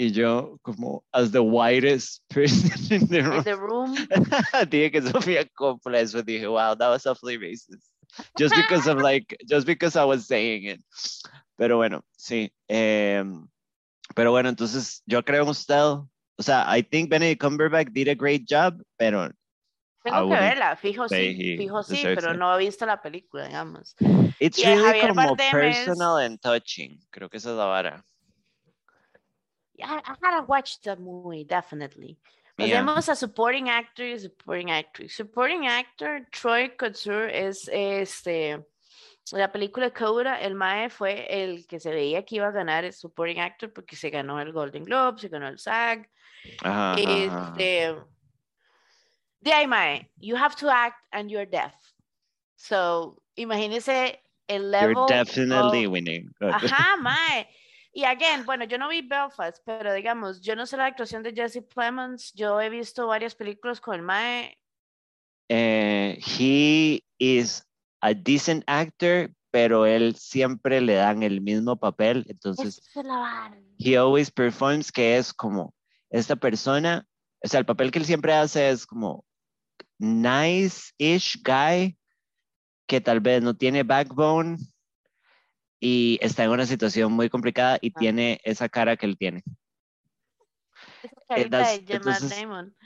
[0.00, 3.38] Y yo, como, as the whitest person in the room.
[3.38, 3.94] In the room.
[4.70, 7.82] dije que Sofía Coppola, eso dije, wow, that was awfully racist.
[8.36, 10.80] Just because of like, just because I was saying it.
[11.56, 12.50] Pero bueno, sí.
[12.68, 13.24] Eh,
[14.14, 16.04] pero bueno, entonces yo creo en usted.
[16.38, 19.30] O sea, I think Benedict Cumberbatch did a great job, pero
[20.04, 23.94] tengo que verla, fijo sí, fijo sí, pero no he visto la película, digamos.
[24.38, 28.04] It's really como personal and touching, creo que esa es la vara.
[29.80, 32.18] I, I gotta watch the movie, definitely.
[32.58, 35.14] Pasemos a supporting actor y supporting actress.
[35.14, 38.66] Supporting actor, Troy Kotsur es este.
[39.30, 42.92] La película Coda, el Mae fue el que se veía que iba a ganar el
[42.92, 46.08] supporting actor porque se ganó el Golden Globe, se ganó el SAG.
[46.62, 47.94] Ajá, este,
[49.40, 51.74] de ahí, Mae, you have to act and you're deaf.
[52.56, 54.94] So, imagínese el level.
[54.94, 56.34] You're definitely winning.
[56.40, 57.48] Ajá, Mae.
[57.92, 61.32] Y again, bueno, yo no vi Belfast, pero digamos, yo no sé la actuación de
[61.32, 62.32] Jesse Plemons.
[62.34, 64.58] Yo he visto varias películas con el Mae.
[65.48, 67.64] Eh, he is
[68.00, 72.24] a decent actor, pero él siempre le dan el mismo papel.
[72.28, 72.80] Entonces,
[73.78, 75.74] he always performs, que es como
[76.10, 77.06] esta persona,
[77.42, 79.24] o sea, el papel que él siempre hace es como
[79.98, 81.98] nice-ish guy
[82.86, 84.56] que tal vez no tiene backbone
[85.80, 89.42] y está en una situación muy complicada y tiene esa cara que él tiene.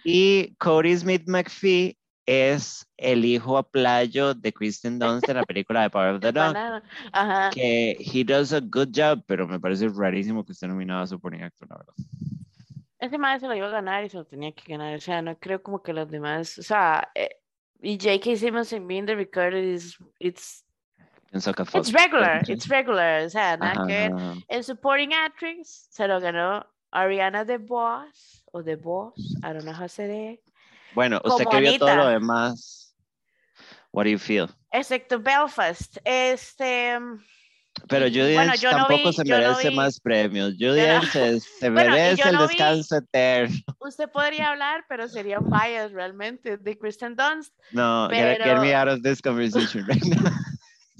[0.04, 5.82] y Cody Smith McPhee es el hijo a playo de Kristen Dunst en la película
[5.82, 6.54] de Power of the Dog.
[7.52, 11.42] Que he does a good job, pero me parece rarísimo que esté nominado a Supporting
[11.42, 11.94] Actor, la verdad.
[12.98, 14.96] Ese más se lo iba a ganar y se lo tenía que ganar.
[14.96, 16.58] O sea, no creo como que los demás.
[16.58, 17.36] O sea, eh,
[17.80, 18.36] y J.K.
[18.36, 20.64] Simmons en Being the Record is it's
[21.34, 24.10] It's regular, it's regular, o sea, nada que.
[24.48, 29.88] El supporting actress se lo ganó Ariana DeBose o DeBose, I don't know how to
[29.88, 30.40] say it.
[30.94, 32.94] Bueno, usted que vio todo lo demás,
[33.92, 34.50] what do you feel?
[34.72, 36.98] Excepto Belfast, este...
[37.88, 40.52] Pero Judy bueno, tampoco se merece más premios.
[40.58, 43.56] Judy se, se merece el descanso eterno.
[43.80, 47.54] Usted podría hablar, pero sería un bias realmente de Kristen Dunst.
[47.72, 48.44] No, pero...
[48.44, 50.30] get, get me out of this conversation right now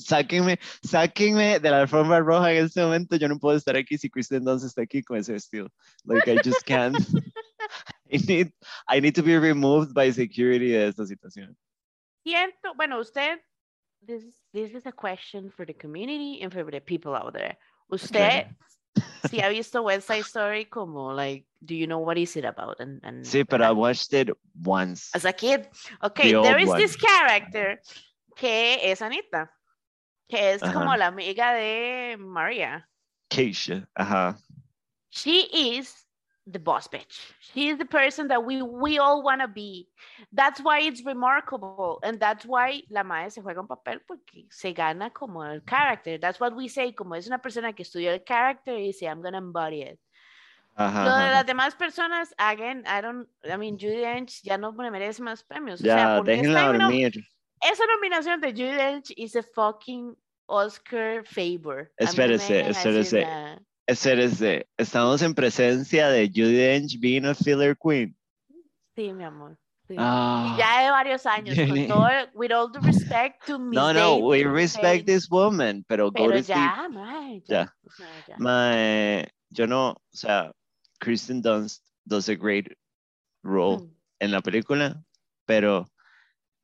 [0.05, 3.17] sáquenme, sáquenme de la alfombra roja en este momento.
[3.17, 5.69] Yo no puedo estar aquí si Kristen Dunst está aquí con ese vestido.
[6.05, 6.97] Like, I just can't.
[8.13, 8.53] I need,
[8.89, 11.57] I need to be removed by security de esta situación.
[12.27, 13.39] Siento, bueno, usted,
[14.07, 17.57] this, this is a question for the community and for the people out there.
[17.91, 18.47] Usted,
[19.31, 22.81] si ha visto West Side Story como, like, do you know what is it about?
[22.81, 24.31] And, and sí, pero I watched it
[24.63, 25.11] once.
[25.15, 25.69] As a kid.
[26.03, 26.79] Okay, there is one.
[26.79, 27.81] this character
[28.37, 29.49] que es Anita
[30.33, 32.89] que es como la amiga de Maria.
[33.29, 34.39] Keisha, ajá.
[35.11, 36.07] She is
[36.47, 37.21] the boss bitch.
[37.53, 39.89] She is the person that we, we all want to be.
[40.33, 42.01] That's why it's remarkable.
[42.03, 46.17] And that's why la madre se juega un papel porque se gana como el character.
[46.17, 49.21] That's what we say, como es una persona que estudió el character y dice, I'm
[49.21, 49.99] going to embody it.
[50.75, 54.73] Ajá, Lo de las demás personas, again, I don't, I mean, Judy Dench ya no
[54.73, 55.81] me merece más premios.
[55.81, 57.23] Ya, o sea, déjenla dormir.
[57.61, 61.91] Esa nominación de Judy Dench is a fucking Oscar favor.
[61.99, 63.27] Espérese, espérese.
[63.87, 64.67] Espérese.
[64.77, 68.17] Estamos en presencia de Judy Dench being a filler queen.
[68.97, 69.59] Sí, mi amor.
[69.99, 70.55] Ah.
[70.59, 74.45] ya de varios años, con todo, with all the respect to Miss No, no, we
[74.45, 77.75] respect this woman, pero, pero ya, mae, ya,
[78.27, 78.37] ya.
[78.39, 80.53] Mae, yo no, o sea,
[81.01, 82.73] Kristen Dunst does a great
[83.43, 83.91] role mm.
[84.21, 85.03] en la película,
[85.47, 85.87] pero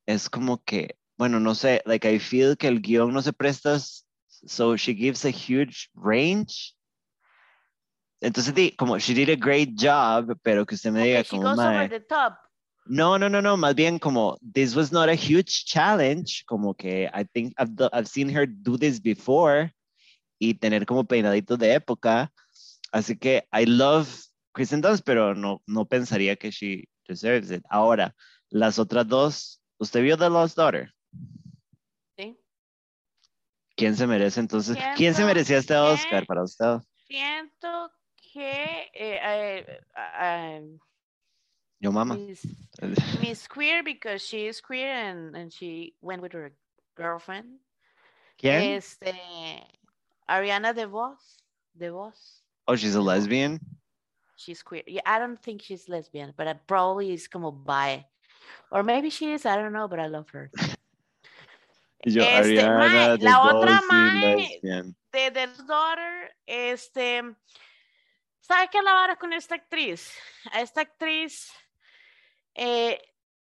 [0.07, 3.79] es como que bueno, no sé, like I feel que el guion no se presta,
[4.47, 6.75] so she gives a huge range.
[8.23, 11.59] Entonces, como she did a great job, pero que usted me diga como, she goes
[11.59, 12.39] over the top.
[12.87, 17.11] No, no, no, no, más bien como this was not a huge challenge, como que
[17.13, 19.73] I think I've, I've seen her do this before
[20.41, 22.33] y tener como peinaditos de época.
[22.93, 24.09] Así que I love
[24.53, 27.63] Kristen Dunst, pero no, no pensaría que she deserves it.
[27.69, 28.15] Ahora,
[28.51, 30.93] las otras dos, ¿usted vio The Lost Daughter?
[33.79, 34.77] ¿Quién se merece entonces?
[34.97, 36.79] ¿Quién se merecía este Oscar para usted?
[37.07, 37.93] Siento
[38.33, 39.81] que eh, eh,
[40.21, 40.79] eh,
[41.79, 42.17] yo mamá.
[43.21, 46.53] Miss, Queer because she is queer and, and she went with her
[46.97, 47.61] girlfriend.
[48.37, 48.77] ¿Quién?
[48.77, 49.15] Este,
[50.29, 51.39] Ariana DeVos.
[51.79, 52.43] DeVos.
[52.67, 53.61] Oh, she's a lesbian.
[54.37, 54.83] She's queer.
[54.89, 58.07] Yeah, I don't think she's lesbian, but I probably is como bi.
[58.73, 60.51] Or maybe she is, I don't know, but I love her.
[62.03, 67.23] Y yo, Este, Ariana mae, la otra mae- de The Daughter, este,
[68.41, 70.13] ¿sabe qué la vara con esta actriz?
[70.53, 71.51] A esta actriz
[72.55, 73.01] eh,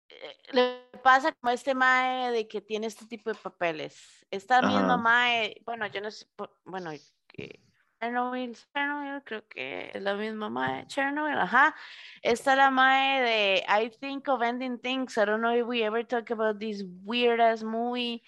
[0.09, 4.27] eh, le pasa como este mae de que tiene este tipo de papeles.
[4.31, 4.97] Esta misma Ajá.
[4.99, 6.27] mae, bueno, yo no sé,
[6.65, 6.91] bueno,
[7.29, 7.61] que
[8.03, 11.73] Chernobyl, Chernobyl, creo que es la misma mae, Chernobyl, ajá.
[12.21, 15.17] Esta es la mae de I Think of Ending Things.
[15.17, 18.21] I don't know if we ever talk about this weird ass movie,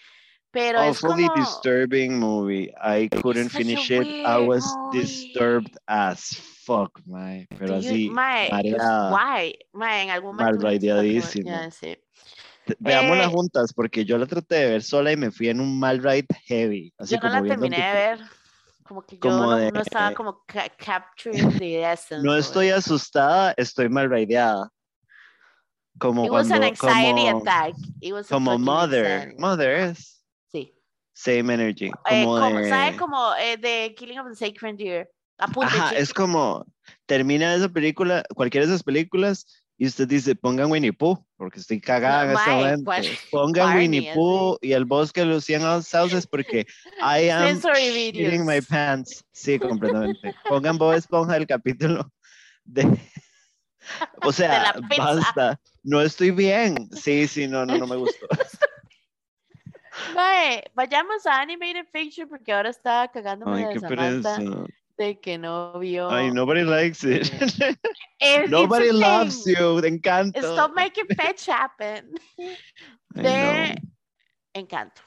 [0.52, 1.34] pero es Awfully como...
[1.40, 2.72] disturbing movie.
[2.80, 4.06] I couldn't finish it.
[4.24, 5.00] I was movie.
[5.00, 6.34] disturbed as
[6.64, 7.48] fuck, man.
[7.58, 8.50] Pero you- así, mae,
[9.10, 9.58] why?
[9.72, 10.44] Mae, en algún momento.
[10.44, 11.50] Mal me hizo la raideadísima.
[11.50, 11.96] pregunta, ya
[12.78, 15.80] veámosla eh, juntas, porque yo la traté de ver sola y me fui en un
[15.80, 16.94] mal ride heavy.
[16.96, 18.43] Así Yo no como la viendo terminé de ver.
[18.86, 22.22] Como que yo como no, de- no estaba como ca- capturing the essence.
[22.26, 24.68] No estoy asustada, estoy mal rideada.
[25.98, 27.74] Como It was cuando, an anxiety como, attack.
[28.00, 29.06] It was como Mother.
[29.06, 29.36] anxiety.
[29.40, 30.74] Mother es Sí.
[31.14, 31.86] same energy.
[32.10, 32.96] Eh, Como como, de- ¿Sabe?
[32.96, 35.08] Como eh, de Killing of the Sacred Deer.
[35.38, 36.00] Apunte, Ajá, chico.
[36.00, 36.66] es como
[37.06, 41.80] termina esa película, cualquiera de esas películas, y usted dice, pongan Winnie Pooh, porque estoy
[41.80, 42.92] cagada No, en este momento.
[43.30, 44.14] Pongan Barney, Winnie.
[44.14, 46.66] Pooh y el bosque de los 100 sauces porque
[47.00, 49.24] I am shitting my pants.
[49.32, 50.34] Sí, completamente.
[50.48, 52.10] Pongan Bob Esponja el capítulo
[52.64, 52.82] de...
[54.22, 55.60] O sea, basta.
[55.82, 56.88] No estoy bien.
[56.92, 58.26] Sí, sí, no, no, no me gustó.
[60.14, 63.86] Mae, vayamos a Animated Picture porque ahora está cagándome Ay, de qué
[64.96, 66.08] De que no vio.
[66.10, 67.32] Ay, nobody likes it.
[68.20, 69.80] It's- Nobody it's a loves you.
[69.80, 70.40] De encanto.
[70.40, 72.14] Stop making fetch happen.
[73.14, 73.74] De.
[74.54, 75.02] Encanto.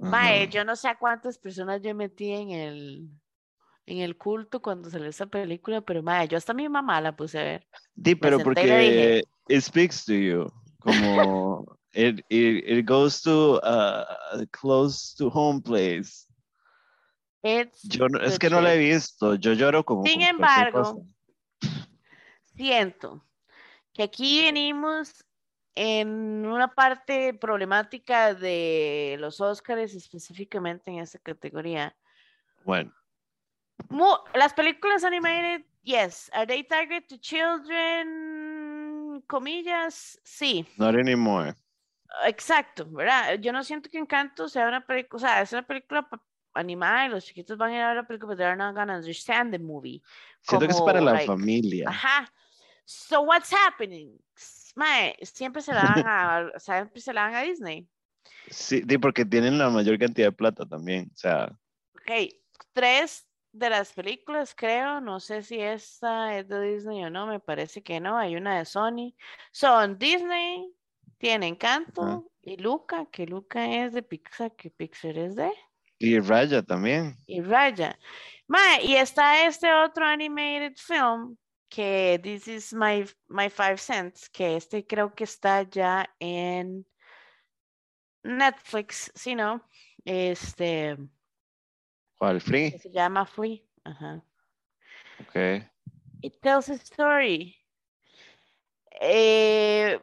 [0.00, 0.10] Ajá.
[0.10, 3.08] Mae, yo no sé a cuántas personas yo metí en el
[3.86, 7.38] en el culto cuando salió esa película, pero mae, yo hasta mi mamá la puse
[7.38, 7.66] a ver.
[8.04, 8.44] Sí, pero le dije.
[8.44, 10.52] porque it speaks to you.
[10.80, 16.26] Como it, it, it goes to uh, a close to home place.
[17.42, 19.34] It's Yo no- es que no la he visto.
[19.34, 20.04] Yo lloro como.
[20.04, 21.04] Sin embargo,
[22.54, 23.24] siento
[23.92, 25.24] que aquí venimos
[25.74, 31.96] en una parte problemática de los Oscars, específicamente en esta categoría.
[32.64, 32.92] Bueno,
[34.34, 36.30] las películas animated, yes.
[36.32, 39.22] Are they targeted to children?
[39.26, 40.66] Comillas, sí.
[40.76, 41.54] not anymore.
[42.24, 43.34] Exacto, ¿verdad?
[43.40, 46.08] Yo no siento que Encanto sea una película, o sea, es una película
[46.54, 48.96] animada y los chiquitos van a ir a ver la película, but they're not gonna
[48.96, 50.02] understand the movie.
[50.40, 51.88] Siento que es para la like, familia.
[51.88, 52.32] Ajá.
[52.84, 54.18] So what's happening?
[54.74, 57.86] Mae, siempre se la dan a, siempre se la dan a Disney.
[58.50, 61.10] Sí, sí, porque tienen la mayor cantidad de plata también.
[61.14, 61.56] O sea,
[62.02, 62.34] Ok,
[62.72, 67.38] tres de las películas, creo, no sé si esta es de Disney o no, me
[67.38, 69.14] parece que no, hay una de Sony.
[69.52, 70.74] Son Disney,
[71.18, 75.52] tiene Encanto y Luca, que Luca es de Pixar, que Pixar es de,
[76.02, 77.16] y Raya también.
[77.26, 77.98] y Raya.
[78.48, 81.36] Mae, y está este otro animated film,
[81.70, 86.84] que This is my, my Five Cents, que este creo que está ya en
[88.24, 89.64] Netflix, si no,
[90.04, 90.96] este,
[92.18, 92.40] ¿Cuál?
[92.40, 92.70] Free.
[92.78, 93.64] se llama Free.
[93.84, 94.22] Ajá.
[95.20, 95.64] Ok.
[96.22, 97.56] It tells a story.
[99.00, 99.98] Eh,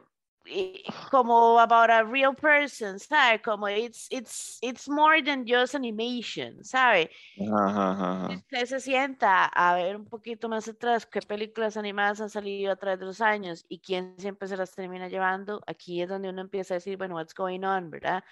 [1.10, 3.40] como about a real person, ¿sabe?
[3.42, 7.10] Como it's, it's, it's more than just animation, ¿sabe?
[7.40, 8.28] Ajá, ajá, ajá.
[8.28, 12.72] Si usted se sienta a ver un poquito más atrás qué películas animadas han salido
[12.72, 16.28] a través de los años y quién siempre se las termina llevando, aquí es donde
[16.30, 18.22] uno empieza a decir, bueno, what's going on, ¿verdad?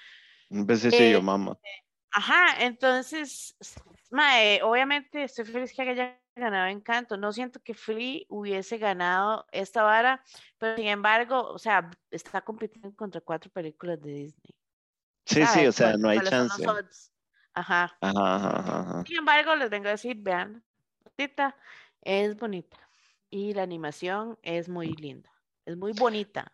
[0.51, 1.59] Yo, Eh, mamá.
[2.11, 3.57] Ajá, entonces,
[4.11, 7.17] mae, obviamente estoy feliz que haya ganado Encanto.
[7.17, 10.23] No siento que Flea hubiese ganado esta vara,
[10.59, 14.55] pero sin embargo, o sea, está compitiendo contra cuatro películas de Disney.
[15.27, 16.65] Sí, sí, o sea, ¿Cuál- no hay chance.
[17.55, 17.97] Ajá.
[18.01, 19.05] Ajá, ajá, ajá.
[19.07, 20.65] Sin embargo, les vengo a decir, vean,
[21.17, 21.57] bonita,
[22.03, 22.77] es bonita.
[23.31, 25.31] Y la animación es muy linda.
[25.67, 26.51] Es muy bonita.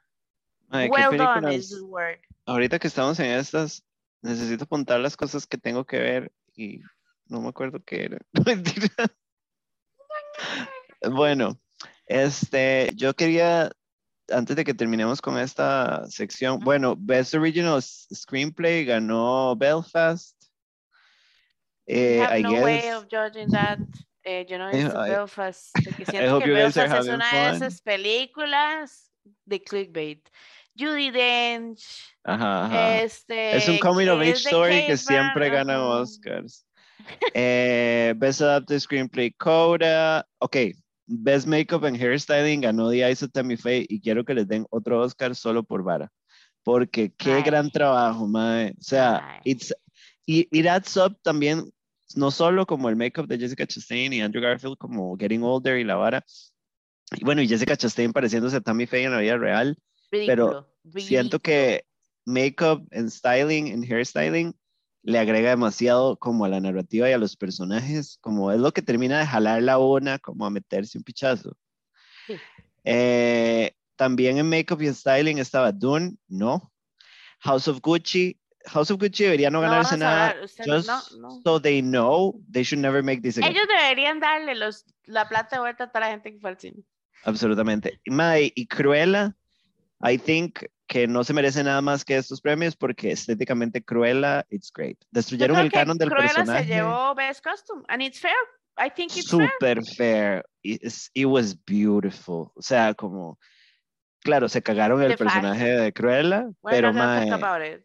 [0.70, 2.18] Ay, ¿qué well done is the word.
[2.46, 3.84] Ahorita que estamos en estas,
[4.24, 6.80] necesito apuntar las cosas que tengo que ver y
[7.26, 8.18] no me acuerdo qué era.
[11.10, 11.60] Bueno,
[12.06, 13.70] este, yo quería,
[14.30, 20.34] antes de que terminemos con esta sección, bueno, Best Original Screenplay ganó Belfast.
[21.86, 22.94] Eh, have I no way guess.
[22.96, 23.78] of judging that.
[24.22, 27.48] Eh, yo no he I- visto I- Belfast, porque siento que Belfast es una de
[27.48, 27.56] fun.
[27.56, 29.12] esas películas
[29.44, 30.26] de clickbait.
[30.76, 31.82] Judy Dench.
[32.24, 32.98] Ajá, ajá.
[33.02, 35.82] Este, Es un coming of age story que siempre Brown, gana.
[35.86, 36.66] Oscars.
[37.34, 40.26] Eh, Best Adapted Screenplay Coda.
[40.38, 40.56] Ok,
[41.06, 44.66] Best Makeup and Hairstyling ganó The Eyes of Tammy Faye y quiero que les den
[44.70, 46.10] otro Oscar solo por vara.
[46.62, 47.42] Porque qué Mae.
[47.42, 48.70] gran trabajo, mae.
[48.70, 49.74] O sea, it's,
[50.26, 51.70] y it adds up también,
[52.16, 55.84] no solo como el makeup de Jessica Chastain y Andrew Garfield como Getting Older y
[55.84, 56.24] la vara.
[57.12, 59.76] Y bueno, y Jessica Chastain pareciéndose a Tammy Faye en la vida real.
[60.14, 61.84] Ridículo, Siento que
[62.26, 64.54] makeup and styling and hairstyling
[65.02, 68.80] le agrega demasiado como a la narrativa y a los personajes, como es lo que
[68.82, 71.56] termina de jalar la una, como a meterse un pichazo.
[72.26, 72.34] Sí.
[72.84, 76.72] Eh, también en makeup y styling estaba Dune, no.
[77.40, 80.88] House of Gucci, House of Gucci debería no No ganarse nada, usted- just
[81.18, 81.40] no, no.
[81.42, 83.52] so they know they should never make this again.
[83.52, 86.58] Ellos deberían darle los, la plata de vuelta a toda la gente que fue al
[86.58, 86.82] cine.
[87.24, 88.00] Absolutamente.
[88.04, 89.34] Y Cruella,
[90.06, 94.70] I think que no se merece nada más que estos premios porque estéticamente Cruella, it's
[94.72, 94.98] great.
[95.10, 96.64] Destruyeron el canon del Cruella personaje.
[96.64, 98.34] se llevó Best Costume, and it's fair.
[98.76, 99.50] I think it's fair.
[99.50, 100.44] Super fair.
[100.62, 102.52] It's- It was beautiful.
[102.54, 103.38] O sea, como,
[104.22, 105.42] claro, se cagaron el The fashion.
[105.42, 107.80] personaje de Cruella, We're pero about it.
[107.80, 107.84] o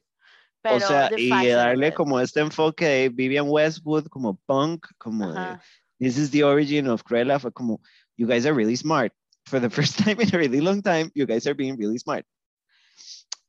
[0.62, 5.58] Pero sea, y fashion darle como este enfoque de Vivian Westwood, como punk, como de,
[6.00, 7.80] this is the origin of Cruella, fue como,
[8.18, 9.14] you guys are really smart.
[9.50, 12.26] For the first time in a really long time, you guys are being really smart.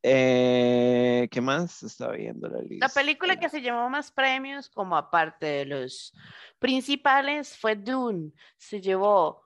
[0.03, 1.83] Eh, ¿Qué más?
[1.83, 2.87] Estaba viendo la lista.
[2.87, 6.11] La película que se llevó más premios, como aparte de los
[6.59, 8.31] principales, fue Dune.
[8.57, 9.43] Se llevó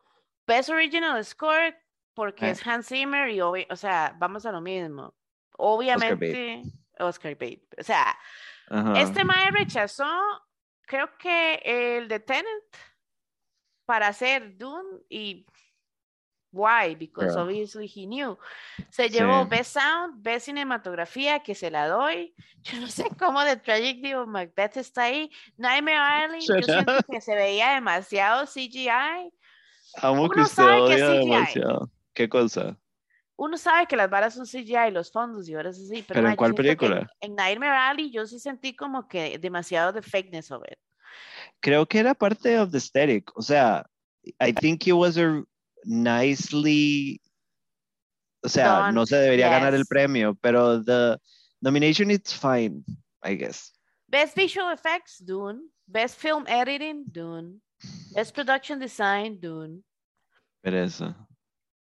[0.48, 1.76] Best Original Score
[2.14, 2.52] porque Eh.
[2.52, 5.14] es Hans Zimmer y, o sea, vamos a lo mismo.
[5.58, 6.62] Obviamente,
[7.00, 7.68] Oscar Bate.
[7.78, 8.18] O sea,
[8.96, 10.10] este mae rechazó,
[10.84, 12.78] creo que el de Tenet
[13.86, 15.46] para hacer Dune y
[16.56, 17.44] why because Girl.
[17.44, 18.38] obviously he knew
[18.90, 19.50] se llevó Sí.
[19.50, 22.34] Best Sound Best Cinematografía que se la doy
[22.64, 27.20] yo no sé cómo The Tragedy of Macbeth está ahí Nightmare Alley yo siento que
[27.22, 29.32] se veía demasiado CGI
[30.02, 31.20] Amo que uno usted sabe que odia CGI.
[31.20, 31.92] demasiado.
[32.14, 32.78] ¿Qué cosa?
[33.38, 36.36] uno sabe que las varas son CGI los fondos y horas así pero, ¿Pero en
[36.38, 37.08] cuál que película?
[37.20, 40.78] en Nightmare Alley yo sí sentí como que demasiado de fakeness of it
[41.62, 43.32] Creo que era parte of the aesthetic.
[43.38, 43.86] O sea,
[44.42, 45.44] I think it was a
[45.86, 47.22] nicely.
[48.44, 51.18] O sea, no se debería ganar el premio, pero the
[51.62, 52.84] nomination it's fine,
[53.24, 53.72] I guess.
[54.08, 55.62] Best Visual Effects, Dune.
[55.88, 57.60] Best Film Editing, Dune.
[58.14, 59.84] Best Production Design, Dune.
[60.62, 61.16] Pero eso.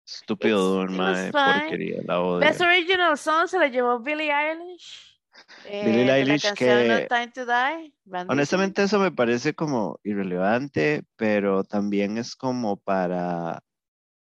[0.07, 1.33] Estúpido Dune, fine.
[1.33, 2.41] porquería, la odio.
[2.41, 5.19] Best Original Song se la llevó Billie Eilish.
[5.67, 7.93] eh, Billie Eilish No que- Time to Die.
[8.05, 8.33] grandísimo.
[8.33, 13.63] Honestamente eso me parece como irrelevante, pero también es como para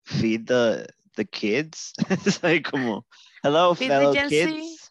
[0.06, 0.86] feed the,
[1.16, 1.92] the kids.
[2.26, 3.04] Es como,
[3.42, 4.90] hello Feed fellow kids.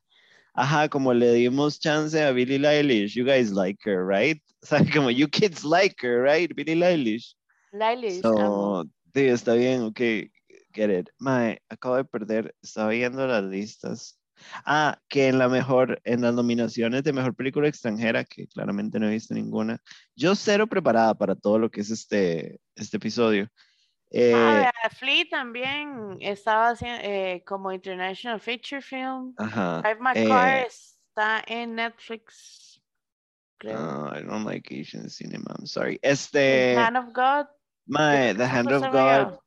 [0.57, 3.15] Ajá, como le dimos chance a Billie Eilish.
[3.15, 4.41] You guys like her, right?
[4.63, 6.53] Sea, como you kids like her, right?
[6.55, 7.33] Billie Eilish.
[7.73, 8.21] Eilish.
[8.21, 9.99] So, sí, está bien, ok,
[10.73, 11.09] get it.
[11.19, 14.17] Mae, acabo de perder, estaba viendo las listas.
[14.65, 19.07] Ah, que en la mejor, en las nominaciones de mejor película extranjera, que claramente no
[19.07, 19.81] he visto ninguna.
[20.15, 23.49] Yo cero preparada para todo lo que es este, este episodio.
[24.17, 29.33] Eh, Ah, vea, Flea también estaba haciendo eh, como International Feature Film.
[29.37, 29.81] ajá.
[29.81, 32.81] Drive My Car eh, está en Netflix.
[33.57, 33.77] Creo.
[33.77, 35.97] no, I don't like Asian cinema, I'm sorry.
[36.01, 37.47] The Este, Hand of God.
[37.87, 39.39] creo The Hand of God.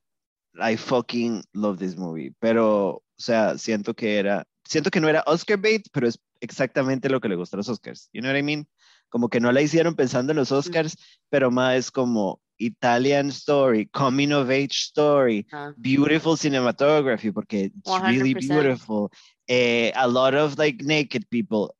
[0.60, 2.34] I fucking love this movie.
[2.38, 7.08] Pero, o sea, siento que era, siento que no era Oscar bait, pero es exactamente
[7.08, 8.10] lo que le gusta a los Oscars.
[8.12, 8.66] You know what I mean?
[9.08, 10.96] Como que no la hicieron pensando en los Oscars,
[11.30, 15.46] pero más es como Italian story, coming of age story,
[15.76, 18.48] beautiful cinematography, porque it's really 100%.
[18.48, 19.10] beautiful.
[19.46, 21.74] Eh, a lot of like naked people.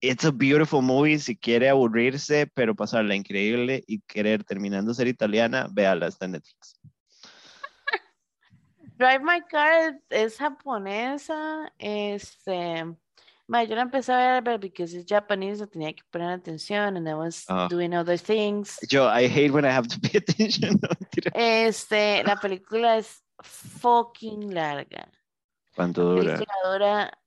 [0.00, 1.18] It's a beautiful movie.
[1.18, 6.78] Si quiere aburrirse, pero pasarla increíble y querer terminando ser italiana, véala, está en Netflix.
[8.98, 11.72] Drive My Car es japonesa.
[11.78, 12.84] Este,
[13.46, 17.08] ma, yo la empecé a ver because it's Japanese, so tenía que poner atención, and
[17.08, 17.68] I was Ah.
[17.68, 18.78] doing other things.
[18.88, 20.80] Yo, I hate when I have to pay attention.
[21.34, 25.08] Este, la película es fucking larga.
[25.74, 26.34] ¿Cuánto La dura?
[26.34, 27.18] película dura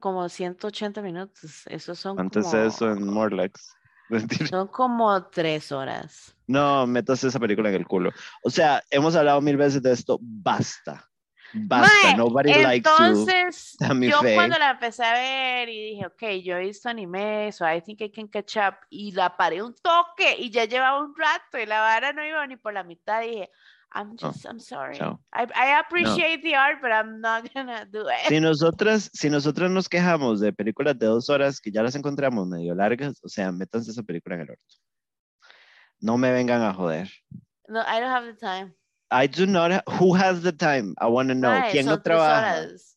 [0.00, 1.62] como 180 minutos.
[1.66, 3.72] Esos son ¿Cuánto es como, eso en Morlax?
[4.50, 6.34] Son como tres horas.
[6.46, 8.10] No, metas esa película en el culo.
[8.42, 10.18] O sea, hemos hablado mil veces de esto.
[10.20, 11.08] Basta.
[11.54, 12.16] Basta.
[12.16, 13.04] Nobody likes you.
[13.04, 14.34] Entonces, Tammy yo Faye.
[14.34, 18.00] cuando la empecé a ver y dije, ok, yo he visto anime, so I think
[18.00, 21.66] I can catch up, y la paré un toque y ya llevaba un rato y
[21.66, 23.50] la vara no iba ni por la mitad, dije,
[23.94, 24.96] I'm just, I'm sorry.
[24.96, 25.20] chao.
[25.34, 28.28] I, I appreciate the art, but I'm not gonna do it.
[28.28, 32.48] Si nosotras, si nosotras nos quejamos de películas de dos horas que ya las encontramos
[32.48, 34.76] medio largas, o sea, métanse esa película en el orto.
[36.00, 37.10] No me vengan a joder.
[37.68, 38.74] No, I don't have the time.
[39.12, 39.82] I do not.
[39.98, 40.94] who has the time?
[40.98, 41.50] I want to know.
[41.50, 42.62] Mae, ¿Quién no trabaja?
[42.62, 42.96] horas.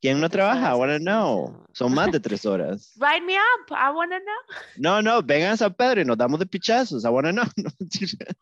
[0.00, 0.70] ¿Quién no tres trabaja?
[0.70, 1.66] I want to know.
[1.74, 2.92] Son más de tres horas.
[2.98, 3.70] Write me up.
[3.70, 4.56] I wanna know.
[4.78, 7.04] No, no, vengan a San Pedro y nos damos de pichazos.
[7.04, 7.44] I want to know.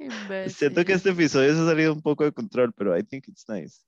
[0.00, 0.48] No.
[0.48, 3.48] Siento que este episodio se ha salido un poco de control, pero I think it's
[3.48, 3.80] nice.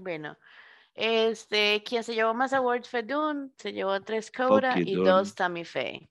[0.00, 0.34] Bueno,
[0.94, 5.10] este, quien se llevó más awards fue Dune, se llevó tres Coda you, y Dune.
[5.10, 6.08] dos Tammy Faye.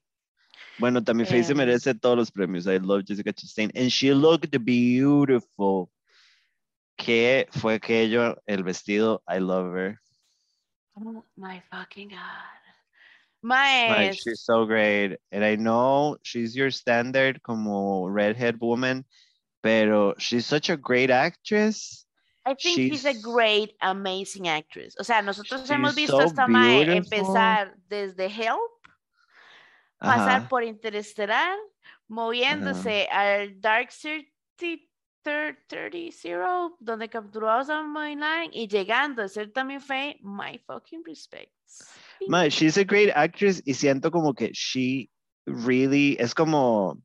[0.78, 1.58] Bueno, también Faye se Em.
[1.58, 2.66] merece todos los premios.
[2.66, 3.70] I love Jessica Chastain.
[3.74, 5.90] And she looked beautiful.
[6.96, 8.36] ¿Qué fue aquello?
[8.46, 9.22] El vestido.
[9.28, 10.00] I love her.
[10.96, 12.18] Oh my fucking God.
[13.42, 15.16] Like, Mae, she's so great.
[15.32, 19.04] And I know she's your standard como redhead woman,
[19.62, 22.04] pero she's such a great actress.
[22.44, 24.94] I think she's a great, amazing actress.
[24.98, 28.79] O sea, nosotros hemos visto so esta Mae empezar desde Help,
[30.00, 30.48] pasar Ajá.
[30.48, 31.56] por Interestelar,
[32.08, 34.90] moviéndose al Dark Thirty,
[35.22, 41.02] Thir- 30 Zero, donde capturó a Laden y llegando a ser Tammy Faye, my fucking
[41.04, 41.86] respects.
[42.26, 45.10] Ma, she's a great actress y siento como que she
[45.46, 46.98] really es como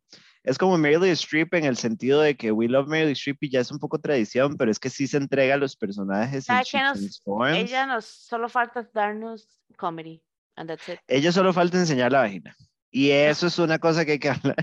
[0.44, 3.62] es como Meryl Streep en el sentido de que We Love Meryl Streep y ya
[3.62, 6.68] es un poco tradición, pero es que sí se entrega a los personajes ¿Sabe and
[6.68, 7.58] qué she nos-.
[7.58, 10.22] Ella nos solo falta darnos comedy,
[10.56, 11.00] and that's it.
[11.08, 12.56] Ella solo falta enseñar la vagina.
[12.96, 14.56] Y eso es una cosa que hay que hablar.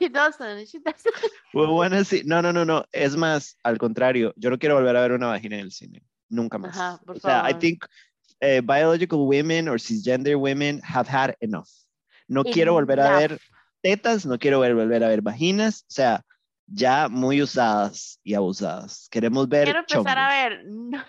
[0.00, 1.14] she doesn't, she doesn't.
[1.52, 2.86] We wanna see- No, no, no, no.
[2.92, 6.02] Es más, al contrario, yo no quiero volver a ver una vagina en el cine.
[6.30, 6.74] Nunca más.
[6.74, 7.84] Ajá, por o sea, I think
[8.40, 11.68] eh, biological women or cisgender women have had enough.
[12.26, 13.38] No quiero volver a ver
[13.82, 16.24] tetas, no quiero ver, volver a ver vaginas, o sea,
[16.66, 19.08] ya muy usadas y abusadas.
[19.10, 21.04] Queremos ver Quiero empezar a ver no,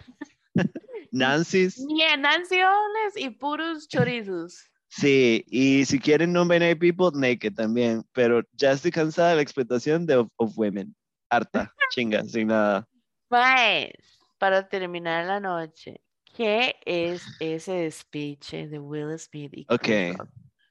[1.12, 4.70] Nancy's, ni a Nancy Oles y puros chorizos.
[4.90, 10.06] Sí, y si quieren non-binary people, naked también, pero ya estoy cansada de la explotación
[10.06, 10.96] de of, of women.
[11.30, 12.88] Harta, chinga, sin nada.
[13.28, 13.92] Pues,
[14.38, 16.02] para terminar la noche,
[16.36, 19.88] ¿qué es ese despiche de Will Smith y Ok.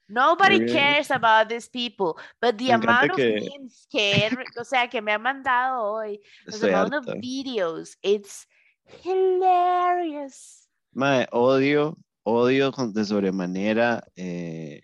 [0.09, 0.71] Nobody Really?
[0.71, 4.87] cares about these people, but the Me encanta amount of que- memes que, o sea,
[4.87, 7.11] que me han mandado hoy, the Estoy amount harta.
[7.11, 8.47] of videos, it's
[9.03, 10.65] hilarious.
[10.95, 11.97] Mae, odio,
[12.27, 14.83] odio de sobremanera eh,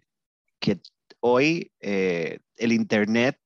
[0.59, 0.79] que
[1.19, 3.37] hoy eh, el internet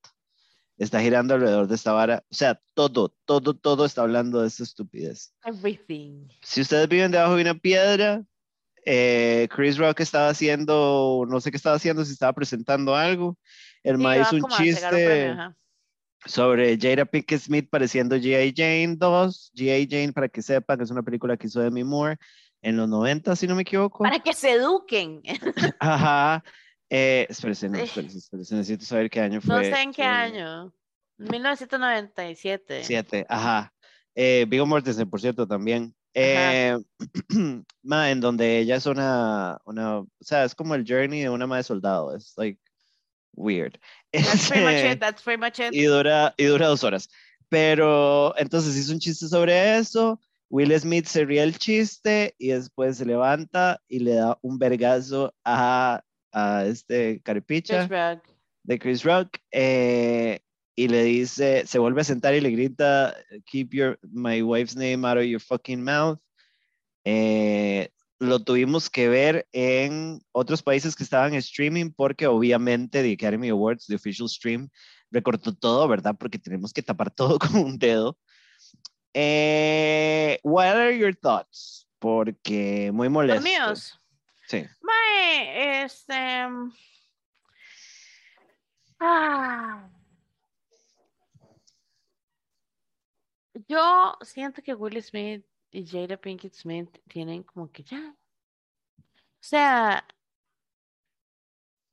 [0.78, 2.24] está girando alrededor de esta vara.
[2.30, 5.34] O sea, todo, todo, todo está hablando de esta estupidez.
[5.44, 6.28] Everything.
[6.44, 8.24] Si ustedes viven debajo de una piedra,
[8.86, 13.36] eh, Chris Rock estaba haciendo, no sé qué estaba haendo, si estaba presentando algo.
[13.82, 15.56] El Sí, va hizo un chiste premio,
[16.24, 18.54] sobre Jada Pinkett Smith pareciendo G.I.
[18.56, 19.54] Jane 2.
[19.56, 19.88] G.I.
[19.90, 22.18] Jane, para que sepan, es una película que hizo Demi Moore
[22.62, 24.04] en los 90, si no me equivoco.
[24.04, 25.22] Para que se eduquen.
[25.80, 26.44] Ajá.
[26.90, 29.56] Eh, espérese, no, necesito saber qué año fue.
[29.56, 30.74] No sé en qué Fue año.
[31.18, 32.84] 1997.
[32.84, 33.74] Siete, ajá.
[34.16, 35.94] Eh, Viggo Mortensen, por cierto, también.
[36.14, 36.78] Eh,
[37.84, 41.46] ma, en donde ella es una, una, o sea, es como el journey de una
[41.46, 42.16] madre soldado.
[42.16, 42.60] Es like
[43.36, 43.78] weird.
[44.12, 45.00] That's pretty much it.
[45.02, 45.74] That's pretty much it.
[45.74, 47.10] y dura, y dura dos horas.
[47.50, 50.20] Pero entonces hizo un chiste sobre eso.
[50.50, 55.34] Will Smith se ríe el chiste y después se levanta y le da un vergazo
[55.44, 58.34] a, a este caripicha Chris
[58.64, 60.40] de Chris Rock eh,
[60.76, 65.08] y le dice, se vuelve a sentar y le grita, keep your, my wife's name
[65.08, 66.20] out of your fucking mouth.
[67.04, 67.90] Eh,
[68.20, 73.50] lo tuvimos que ver en otros países que estaban en streaming porque obviamente the Academy
[73.50, 74.70] Awards, the official stream,
[75.10, 76.16] recortó todo, ¿verdad?
[76.18, 78.18] Porque tenemos que tapar todo con un dedo.
[79.20, 81.88] Eh, what are your thoughts?
[81.98, 83.42] Porque muy Los molesto.
[83.42, 84.00] míos.
[84.46, 84.64] Sí.
[84.82, 86.14] Mae, este.
[89.00, 89.90] Ah.
[93.68, 98.16] Yo siento que Will Smith y Jada Pinkett Smith tienen como que ya.
[99.00, 99.04] O
[99.40, 100.06] sea,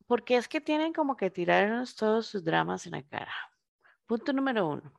[0.06, 3.32] porque es que tienen como que tirarnos todos sus dramas en la cara.
[4.04, 4.92] Punto número uno.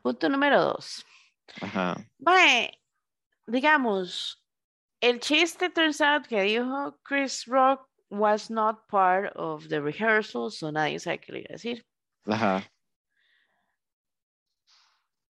[0.00, 1.04] Punto número dos.
[1.60, 1.96] Ajá.
[2.18, 2.70] Mae,
[3.46, 4.42] digamos,
[5.00, 10.70] el chiste turns out que dijo Chris Rock was not part of the rehearsals, so
[10.70, 11.84] nadie sabe qué le iba a decir.
[12.26, 12.64] Ajá.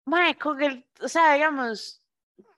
[0.06, 2.02] Mae, con el, o sea, digamos,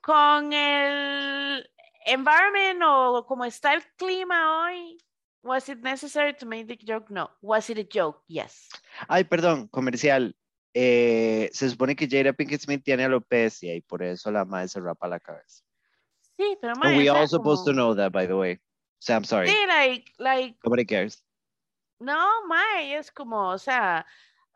[0.01, 1.63] con el
[2.05, 4.97] environment o como está el clima hoy,
[5.43, 7.09] was it necessary to make the joke?
[7.09, 7.29] No.
[7.41, 8.21] Was it a joke?
[8.27, 8.69] Yes.
[9.07, 10.35] Ay, perdón, comercial.
[10.73, 14.79] Eh, se supone que Jada Pinkett Smith tiene alopecia y por eso la madre se
[14.79, 15.63] rapa la cabeza.
[16.37, 18.59] Sí, pero And mae, we all supposed to como- know that, by the way.
[18.99, 19.47] So I'm sorry.
[19.47, 21.23] Sí, like, like, Nobody cares.
[21.99, 24.05] no, mae, es como, o sea,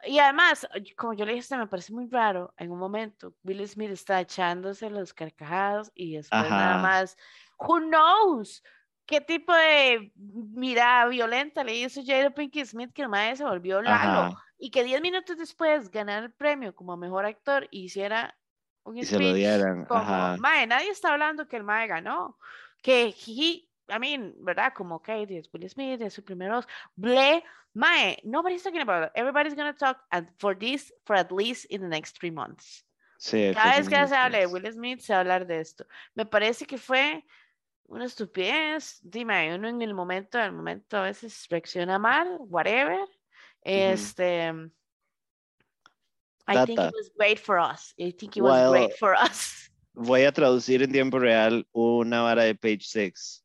[0.05, 3.91] y además, como yo le dije, me parece muy raro, en un momento, Will Smith
[3.91, 6.81] está echándose los carcajadas y después nada Ajá.
[6.81, 7.17] más,
[7.59, 8.63] who knows,
[9.11, 13.81] qué tipo de mirada violenta le hizo Jada Pinkett Smith que el mae se volvió
[13.81, 14.43] Lalo, Ajá.
[14.57, 18.35] y que 10 minutos después ganara el premio como mejor actor y hiciera
[18.83, 19.85] un Y se lo dieran.
[19.85, 20.37] como, Ajá.
[20.39, 22.37] mae, nadie está hablando que el mae ganó,
[22.81, 24.71] que he, I mean, ¿verdad?
[24.73, 27.43] Como, ok, es Will Smith, es su primer Oscar, ble,
[27.73, 31.81] mae, nobody's talking about it, everybody's gonna talk and for this for at least in
[31.81, 32.85] the next three months.
[33.17, 34.47] Sí, Cada vez que se hable de.
[34.47, 35.85] Will Smith, se va a hablar de esto.
[36.15, 37.23] Me parece que fue
[37.91, 38.99] una estupidez.
[39.03, 42.97] Dime, uno en el momento, en el momento a veces reacciona mal, whatever.
[43.61, 44.51] Este.
[46.47, 47.93] I think it was great for us.
[47.99, 49.69] I think it was great for us.
[49.93, 53.43] Voy a traducir en tiempo real una vara de page 6.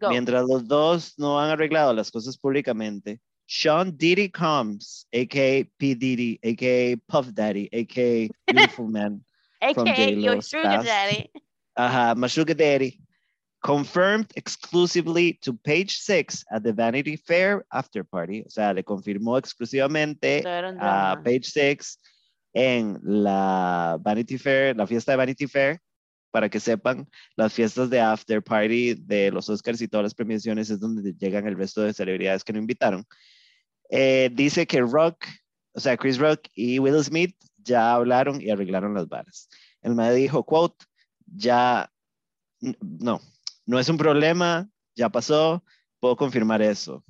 [0.00, 0.10] Go.
[0.10, 5.64] Mientras los dos no han arreglado las cosas públicamente, Sean Diddy Combs, a.k.a.
[5.76, 5.94] P.
[5.96, 6.96] Diddy, a.k.a.
[7.10, 8.28] Puff Daddy, a.k.a.
[8.52, 9.24] Beautiful Man,
[9.60, 10.86] AKA your sugar past.
[10.86, 11.30] daddy.
[11.76, 13.00] Ajá, my sugar daddy,
[13.60, 18.44] confirmed exclusively to page 6 at the Vanity Fair after party.
[18.46, 21.22] O sea, le confirmó exclusivamente a drama.
[21.24, 21.98] page 6
[22.54, 25.80] en la Vanity Fair, la fiesta de Vanity Fair,
[26.30, 30.70] para que sepan, las fiestas de after party de los Oscars y todas las premiaciones
[30.70, 33.04] es donde llegan el resto de celebridades que no invitaron.
[33.90, 35.26] Eh, dice que Rock,
[35.72, 39.48] o sea, Chris Rock y Will Smith ya hablaron y arreglaron las varas.
[39.82, 40.84] El mae dijo, quote,
[41.26, 41.90] ya,
[42.60, 43.20] no,
[43.68, 44.66] no es un problema,
[44.96, 45.62] ya pasó,
[46.00, 47.04] puedo confirmar eso.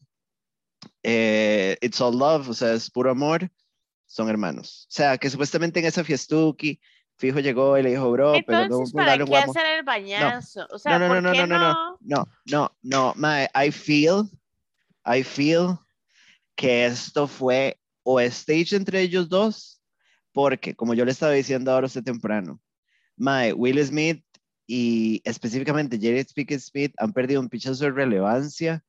[1.05, 3.49] Eh, it's all love, o sea, es puro amor,
[4.07, 4.87] son hermanos.
[4.89, 6.81] O sea, que supuestamente en esa fiestuki,
[7.17, 9.53] fijo llegó y le dijo, bro, pero no Entonces, ¿para qué guamo".
[9.53, 10.67] hacer el bañazo?
[10.73, 11.59] O sea, no, no, ¿por no, no, no, no?
[11.61, 14.25] no, no, no, no, mae, I feel,
[15.07, 15.79] I feel
[16.57, 19.81] que esto fue o stage entre ellos dos,
[20.33, 22.61] porque como yo le estaba diciendo ahora usted temprano,
[23.17, 24.25] mae, Will Smith
[24.69, 28.85] y específicamente Jerry Pinkett Smith han perdido un pichazo de relevancia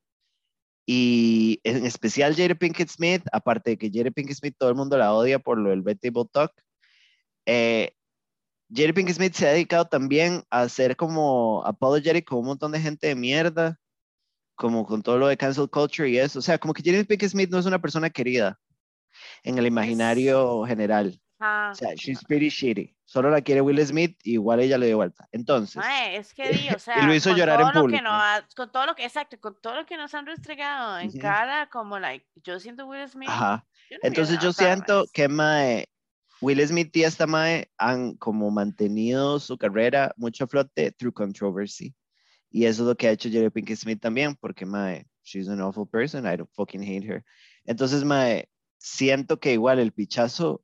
[0.85, 4.97] y en especial Jerry Pinkett Smith, aparte de que Jerry Pinkett Smith todo el mundo
[4.97, 6.51] la odia por lo del Table Talk,
[7.45, 7.93] eh,
[8.73, 12.81] Jerry Pinkett Smith se ha dedicado también a ser como apologetic con un montón de
[12.81, 13.79] gente de mierda,
[14.55, 16.39] como con todo lo de cancel culture y eso.
[16.39, 18.59] O sea, como que Jerry Pinkett Smith no es una persona querida
[19.43, 21.21] en el imaginario general.
[21.39, 21.71] Ajá.
[21.71, 22.93] O sea, she's pretty shitty.
[23.05, 25.27] Solo la quiere Will Smith, igual ella le dio vuelta.
[25.31, 28.03] Entonces, Mae, es que di, o sea, lo hizo llorar en público.
[28.03, 28.19] no
[28.55, 31.97] con todo lo que, exacto, con todo lo que nos han restregado en cara, como,
[31.97, 33.29] like, yo siento Will Smith.
[33.29, 33.65] ajá.
[33.89, 35.87] yo no Entonces yo siento que mae,
[36.41, 41.95] Will Smith y esta mae han como mantenido su carrera mucho a flote through controversy.
[42.51, 45.61] Y eso es lo que ha hecho Jerry Pinkett Smith también, porque mae, she's an
[45.61, 47.23] awful person, I don't fucking hate her.
[47.65, 50.63] Entonces mae, siento que igual el pichazo,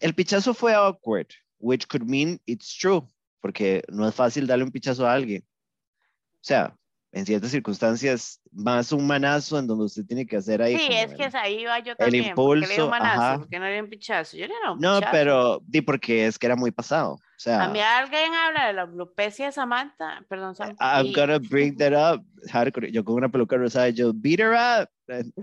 [0.00, 1.28] el pichazo fue awkward,
[1.58, 3.06] which could mean it's true,
[3.40, 5.42] porque no es fácil darle un pichazo a alguien.
[5.42, 6.76] O sea,
[7.12, 10.76] en ciertas circunstancias, más un manazo en donde usted tiene que hacer ahí.
[10.78, 12.34] Sí, como es que el- es ahí iba yo también.
[12.34, 13.20] ¿por qué le dio impulso, un manazo?
[13.22, 13.38] ajá.
[13.38, 14.36] ¿Por qué no le un pichazo?
[14.36, 15.12] Yo le un No, pichazo.
[15.12, 17.12] pero di porque es que era muy pasado.
[17.14, 21.38] O sea, A mí alguien habla de la alopecia de Samantha, perdón, Sam, I'm gonna
[21.38, 22.24] bring that up.
[22.50, 22.90] Hardcore.
[22.92, 24.88] Yo con una peluca rosada, yo beat her up.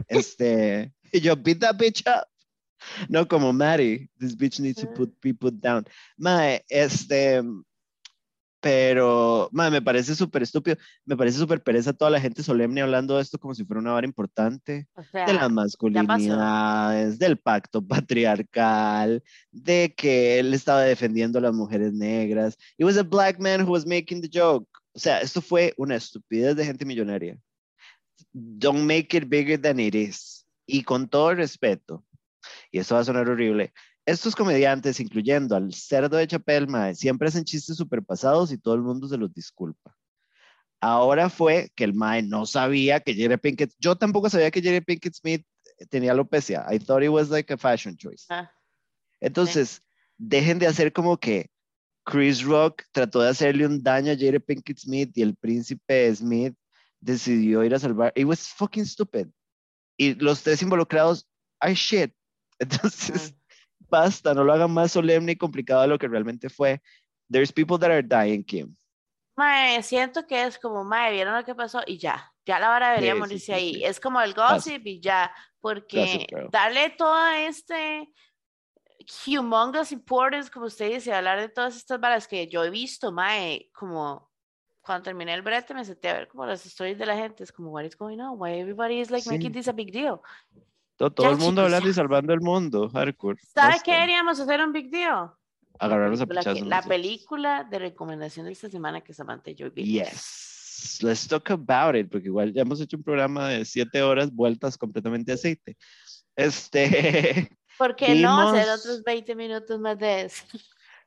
[0.08, 2.28] Este, yo beat that bitch up.
[3.10, 4.10] No como Maddie.
[4.20, 5.86] This bitch needs to put, be put down.
[6.18, 7.42] Mae, este,
[8.64, 10.78] pero, mae, me parece súper estúpido.
[11.04, 13.92] Me parece súper pereza toda la gente solemne hablando de esto como si fuera una
[13.92, 14.88] vara importante.
[14.96, 19.22] o sea, de las masculinidades, del pacto patriarcal,
[19.52, 22.58] de que él estaba defendiendo a las mujeres negras.
[22.78, 24.70] It was a black man who was making the joke.
[24.96, 27.38] O sea, esto fue una estupidez de gente millonaria.
[28.32, 30.48] Don't make it bigger than it is.
[30.66, 32.06] Y con todo respeto,
[32.72, 33.74] y esto va a sonar horrible,
[34.06, 38.76] estos comediantes, incluyendo al cerdo de Chapel, mae, siempre hacen chistes super pasados y todo
[38.76, 39.96] el mundo se los disculpa.
[40.82, 44.82] Ahora fue que el Mae no sabía que Jerry Pinkett, yo tampoco sabía que Jerry
[44.82, 45.46] Pinkett Smith
[45.90, 46.66] tenía alopecia.
[46.70, 48.26] I thought it was like a fashion choice.
[48.30, 48.52] ah,
[49.22, 49.82] Entonces,
[50.18, 51.50] dejen de hacer como que
[52.06, 56.54] Chris Rock trató de hacerle un daño a Jerry Pinkett Smith y el príncipe Smith
[57.00, 58.12] decidió ir a salvar.
[58.14, 59.28] It was fucking stupid.
[59.98, 61.26] Y los tres involucrados,
[61.62, 62.14] ay shit.
[62.64, 63.36] Entonces,
[63.90, 66.82] basta, no lo hagan más solemne y complicado de lo que realmente fue.
[67.32, 68.76] There's people that are dying, Kim.
[69.36, 72.90] Mae, siento que es como, mae, vieron lo que pasó y ya, ya la vara
[72.92, 73.74] debería Sí, morirse sí, ahí.
[73.76, 73.84] sí.
[73.84, 76.50] Es como el gossip y ya, porque girl.
[76.52, 78.10] darle todo este
[79.26, 83.70] humongous importance, como usted dice, hablar de todas estas balas que yo he visto, mae,
[83.74, 84.32] como
[84.82, 87.52] cuando terminé el brete me senté a ver como las stories de la gente, es
[87.52, 88.40] como, what is going on?
[88.40, 90.22] Why everybody is like making this a big deal?
[90.98, 91.96] Todo, todo Ya, el mundo chicos, hablando y ya.
[91.96, 93.40] salvando el mundo, hardcore.
[93.54, 93.84] ¿Sabe basta.
[93.84, 95.32] qué deberíamos hacer un big deal?
[95.80, 96.62] Agarrarlos a pichazos.
[96.62, 96.86] la nosotros.
[96.88, 99.90] película de recomendación de esta semana que Samantha y yo vimos.
[100.10, 101.00] Yes.
[101.02, 104.78] Let's talk about it, porque igual ya hemos hecho un programa de siete horas vueltas
[104.78, 105.78] completamente aceite.
[106.36, 110.44] Este, ¿Por qué no hacer Vimos- otros 20 minutos más de eso?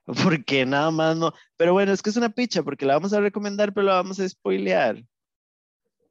[0.24, 1.32] porque nada más no.
[1.56, 4.18] Pero bueno, es que es una picha, porque la vamos a recomendar, pero la vamos
[4.20, 5.02] a spoilear.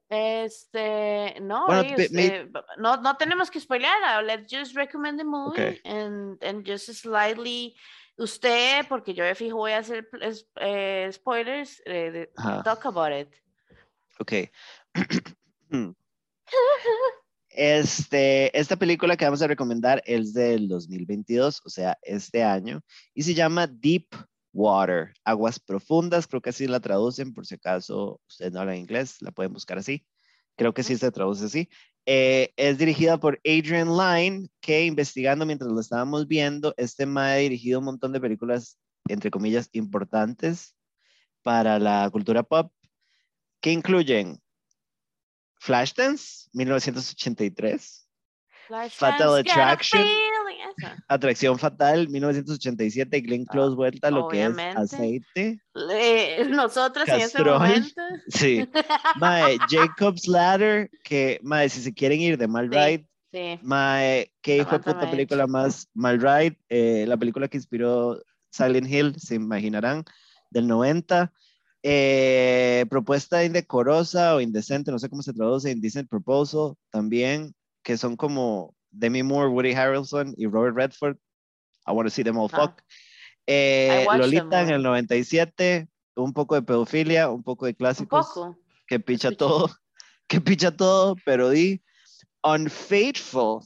[0.09, 4.21] Este, no, Bueno, me- eh, no, no tenemos que spoilearla.
[4.21, 5.81] Let's just recommend the movie Okay.
[5.83, 7.75] and, and just slightly.
[8.17, 10.07] Usted, porque yo de fijo voy a hacer
[10.61, 12.29] eh, spoilers, eh,
[12.63, 13.27] talk about it.
[14.19, 14.49] Ok.
[17.49, 22.81] Este, esta película que vamos a recomendar es del 2022, o sea, este año,
[23.13, 24.07] y se llama Deep
[24.55, 29.21] Water, Aguas Profundas, creo que así la traducen, por si acaso ustedes no hablan inglés,
[29.21, 30.05] la pueden buscar así.
[30.55, 31.69] Creo que sí se traduce así.
[32.05, 37.35] Eh, es dirigida por Adrian Lyne, que investigando mientras lo estábamos viendo, este ma ha
[37.35, 38.79] dirigido un montón de películas,
[39.09, 40.73] entre comillas, importantes
[41.43, 42.71] para la cultura pop,
[43.59, 44.39] que incluyen
[45.59, 48.04] Flashdance, 1983,
[48.67, 50.03] Flashdance, Fatal Attraction.
[51.07, 55.59] Atracción Fatal, 1987, Glenn Close vuelta lo que es Ah, aceite.
[56.49, 58.01] Nosotros en ese momento.
[58.27, 58.67] Sí.
[59.19, 62.77] Mae, Jacob's Ladder, que, mae, si se quieren ir de mal Sí.
[62.77, 63.59] ride, Sí.
[63.63, 68.89] mae, qué hijo de puta película más mal ride, eh, la película que inspiró Silent
[68.89, 70.03] Hill, se imaginarán,
[70.49, 71.31] del 90.
[71.87, 77.53] Eh, propuesta indecorosa o indecente, no sé cómo se traduce, Indecent Proposal también,
[77.85, 81.17] que son como Demi Moore, Woody Harrelson y Robert Redford.
[81.87, 82.57] I want to see them all Ah.
[82.67, 82.81] fuck.
[83.47, 87.75] Eh, watched them Lolita en el 97, un poco de pedofilia, un poco de Un
[87.75, 88.57] clásicos poco.
[88.87, 89.69] que picha todo,
[90.27, 91.79] que picha todo, pero di
[92.43, 93.61] Unfaithful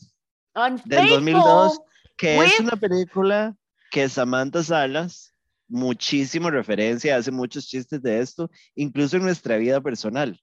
[0.86, 1.86] del 2002, Unfaithful.
[2.18, 3.56] que es with- una película
[3.92, 5.34] que Samantha Salas
[5.70, 10.40] muchísimo referencia, hace muchos chistes de esto, incluso en nuestra vida personal,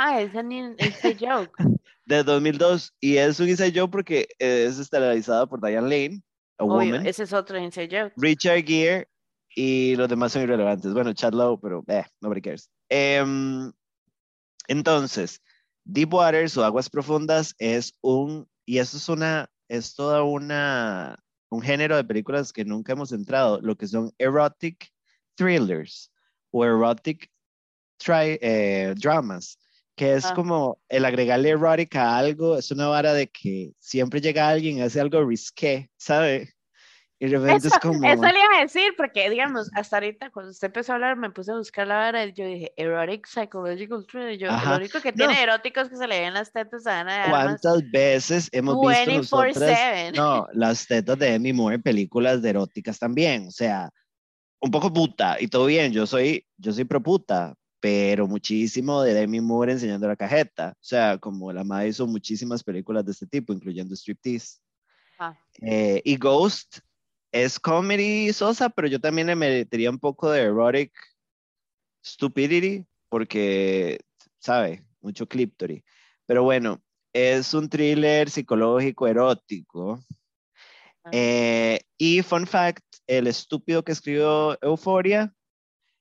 [0.00, 1.52] Ah, es un in- inside joke.
[2.06, 6.22] de 2002, y es un inside joke porque eh, es estelarizada por Diane Lane,
[6.56, 8.14] a Obvio, woman, ese es otro inside joke.
[8.16, 9.08] Richard Gere,
[9.56, 10.92] y los demás son irrelevantes.
[10.94, 12.70] Bueno, Chad Lowe, pero eh, nobody cares.
[12.88, 13.72] Em,
[14.68, 15.42] entonces,
[15.84, 21.18] Deep Waters o Aguas Profundas es un, y eso es una, es toda una,
[21.50, 24.88] un género de películas que nunca hemos entrado, lo que son erotic
[25.34, 26.10] thrillers
[26.52, 27.28] o erotic
[27.98, 29.58] tri- eh, dramas,
[29.98, 30.34] que es Ah.
[30.34, 34.82] como el agregarle erotic a algo, es una vara de que siempre llega alguien y
[34.82, 36.54] hace algo risqué, ¿sabe?
[37.20, 38.08] Y de repente Eso, es como...
[38.08, 41.30] eso le iba a decir, porque digamos, hasta ahorita cuando usted empezó a hablar, me
[41.30, 44.38] puse a buscar la vara y yo dije, erotic psychological thriller.
[44.38, 44.70] Yo, Ajá.
[44.70, 45.16] lo único que No.
[45.26, 48.80] tiene eróticos que se le ven las tetas a Ana de Armas ¿Cuántas veces hemos
[48.80, 50.16] visto nosotras 24/7.
[50.16, 53.48] no, las tetas de Demi Moore en películas de eróticas también?
[53.48, 53.90] O sea,
[54.60, 59.14] un poco puta y todo bien, yo soy, yo soy pro puta, pero muchísimo de
[59.14, 60.74] Demi Moore enseñando la cajeta.
[60.76, 64.58] O sea, como la madre hizo muchísimas películas de este tipo, incluyendo Striptease.
[65.18, 65.38] Ah.
[65.60, 66.78] Eh, y Ghost
[67.32, 70.92] es comedy sosa, pero yo también le metería un poco de erotic
[72.04, 74.00] stupidity, porque,
[74.38, 74.84] ¿sabe?
[75.00, 75.84] Mucho cliptory.
[76.26, 80.00] Pero bueno, es un thriller psicológico erótico.
[81.04, 81.10] Ah.
[81.12, 85.34] Eh, y fun fact, el estúpido que escribió Euphoria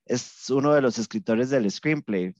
[0.10, 2.34] es uno de los escritores del screenplay,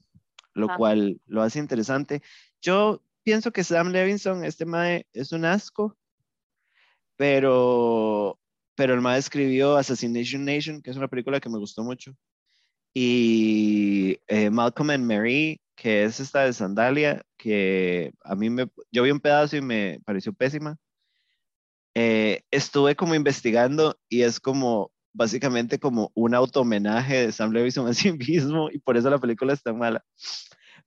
[0.54, 0.76] lo Ah.
[0.76, 2.22] cual lo hace interesante.
[2.60, 5.96] Yo pienso que Sam Levinson, este mae, es un asco,
[7.16, 8.38] pero,
[8.74, 12.14] pero el mae escribió Assassination Nation, que es una película que me gustó mucho,
[12.94, 19.02] y eh, Malcolm and Mary, que es esta de Sandalia, que a mí me, yo
[19.04, 20.76] vi un pedazo y me pareció pésima.
[21.94, 27.88] Eh, estuve como investigando y es como básicamente como un auto homenaje de Sam Levinson
[27.88, 30.04] a sí mismo y por eso la película es tan mala.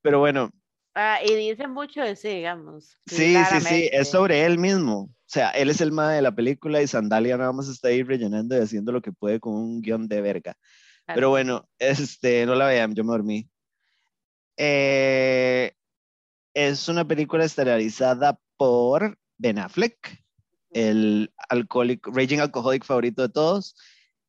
[0.02, 0.52] Pero bueno,
[0.94, 2.98] Ah, y dicen mucho de sí, digamos.
[3.06, 5.04] sí, sí, sí, es sobre él mismo.
[5.04, 8.04] O sea, él es el mae de la película y Sandalia nada más está ahí
[8.04, 10.58] rellenando y haciendo lo que puede con un guion de verga.
[11.06, 13.50] Pero bueno, este, no la vean, yo me dormí.
[14.58, 15.74] Eh,
[16.54, 20.22] es una película estelarizada por Ben Affleck,
[20.72, 23.76] el alcohólico, raging alcoholic favorito de todos,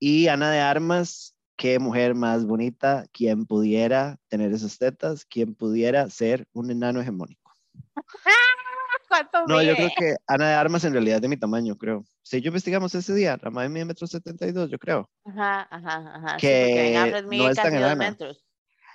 [0.04, 6.10] y Ana de Armas, qué mujer más bonita, quien pudiera tener esas tetas, quien pudiera
[6.10, 7.54] ser un enano hegemónico.
[9.08, 9.76] ¿Cuánto No, yo mide?
[9.76, 12.04] creo que Ana de Armas en realidad es de mi tamaño, creo.
[12.20, 15.08] Sí, yo investigamos ese día, la madre mide metro setenta y dos, yo creo.
[15.24, 16.38] Ajá, ajá, ajá.
[16.40, 17.94] sí, Que Ben Affleck no es tan enana.
[18.10, 18.44] metros.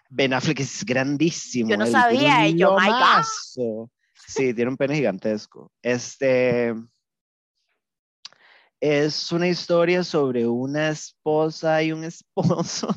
[0.10, 1.70] Ben Affleck es grandísimo.
[1.70, 3.89] Yo no él sabía, yo, my God.
[4.28, 5.72] Sí, tiene un pene gigantesco.
[5.82, 6.74] Este
[8.80, 12.88] es una historia sobre una esposa y un esposo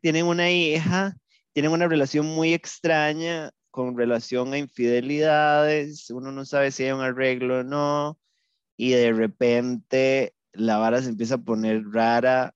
[0.00, 1.16] tienen una hija,
[1.52, 6.10] tienen una relación muy extraña con relación a infidelidades.
[6.10, 8.18] Uno no sabe si hay un arreglo o no,
[8.76, 12.54] y de repente la vara se empieza a poner rara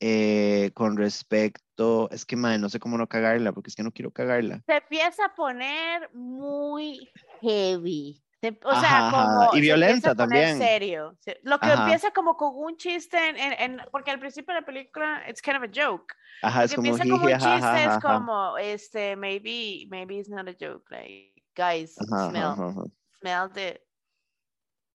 [0.00, 3.92] eh, con respecto, es que madre, no sé cómo no cagarla, porque es que no
[3.92, 4.62] quiero cagarla.
[4.66, 7.08] Se empieza a poner muy
[7.40, 8.22] heavy.
[8.42, 10.56] Se- o Ajá, sea, ajá, como y se violenta también.
[10.58, 11.14] serio.
[11.20, 11.82] Se- Lo que Ajá.
[11.82, 15.42] empieza como con un chiste en, en- en- porque al principio de la película it's
[15.42, 16.14] kind of a joke.
[16.42, 18.00] Ajá, es que como empieza como un chiste, ajá, es ajá, ajá.
[18.00, 22.82] como, este, maybe, maybe it's not a joke, like, guys, Ajá, smell, ajá, ajá.
[23.20, 23.82] smell the,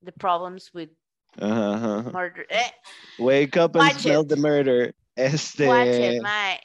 [0.04, 0.89] the problems with
[1.39, 2.10] Ajá, ajá, ajá.
[2.12, 2.48] murder.
[2.50, 2.72] Eh,
[3.20, 4.30] Wake up and Watch smell it.
[4.30, 4.96] the murder.
[5.16, 6.60] Este, watch it, mae.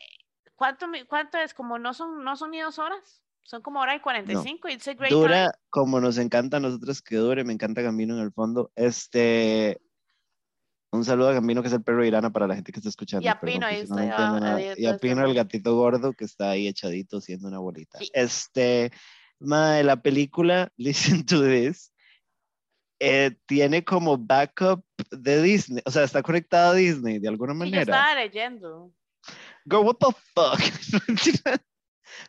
[0.56, 1.52] ¿Cuánto, mi- ¿Cuánto es?
[1.52, 4.94] Como no son, no son ni dos horas, son como hora y 45, it's a
[4.94, 5.50] great dura time.
[5.70, 8.70] como nos encanta a nosotros que dure, me encanta Gambino en el fondo.
[8.76, 9.80] Este,
[10.92, 12.88] un saludo a Gambino que es el perro de Irana para la gente que está
[12.88, 13.24] escuchando.
[13.24, 13.96] Y a Pino, ahí está,
[14.36, 17.98] ah, no- y a Pino el gatito gordo que está ahí echadito haciendo una bolita.
[17.98, 18.08] Sí.
[18.12, 18.92] Este,
[19.40, 21.92] mae, la película Listen to This
[23.00, 27.58] eh, tiene como backup de Disney, o sea, está conectada a Disney de alguna Sí,
[27.58, 27.80] yo manera.
[27.82, 28.92] estaba leyendo.
[29.64, 30.60] Girl, what the fuck?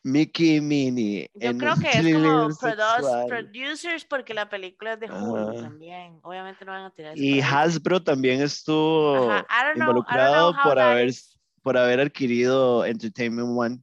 [0.04, 1.30] Mickey Minnie.
[1.34, 3.28] Yo creo que es como thriller produ- sexual.
[3.28, 6.20] producers porque la película es de Hulu también.
[6.24, 7.42] Obviamente no van a tirar Y.
[7.42, 11.40] Hasbro también estuvo know- involucrado por haber, is.
[11.62, 13.80] por haber adquirido Entertainment One,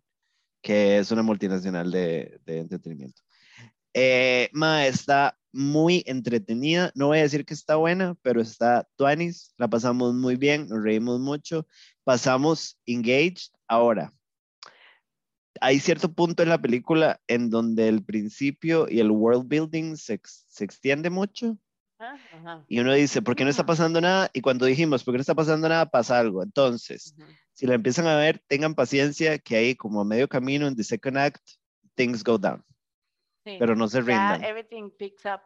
[0.63, 3.23] que es una multinacional de, de entretenimiento.
[3.95, 6.93] Eh, ma, está muy entretenida.
[6.95, 9.55] No voy a decir que está buena, pero está tuanis.
[9.57, 11.67] La pasamos muy bien, nos reímos mucho.
[12.05, 13.51] Pasamos engaged.
[13.67, 14.13] Ahora,
[15.61, 20.21] hay cierto punto en la película en donde el principio y el world building se,
[20.25, 21.57] se extiende mucho.
[21.99, 23.67] Ajá, ajá, Y uno dice, ¿por qué no está Ah.
[23.67, 24.31] pasando nada?
[24.33, 25.87] Y cuando dijimos, ¿por qué no está pasando nada?
[25.87, 26.43] Pasa algo.
[26.43, 27.27] Entonces, ujú.
[27.55, 30.85] si la empiezan a ver, tengan paciencia que ahí como a medio camino en the
[30.85, 31.43] second act,
[31.97, 32.65] things go down.
[33.45, 34.45] Sí, Pero no se ya rindan.
[34.45, 35.41] everything picks up.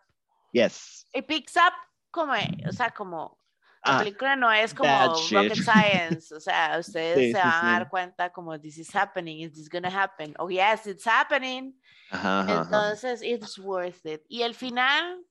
[0.52, 1.06] Yes.
[1.14, 1.72] It picks up
[2.10, 2.34] como,
[2.68, 3.38] o sea, como
[3.84, 4.88] la Ah, película no es como
[5.32, 7.58] rocket science, o sea, ustedes Sí, se van sí.
[7.66, 10.34] a dar cuenta como this is happening, is this gonna happen?
[10.38, 11.74] Oh yes, it's happening.
[12.10, 12.62] ajá, ajá, ajá.
[12.62, 14.22] Entonces, it's worth it.
[14.28, 15.24] Y el final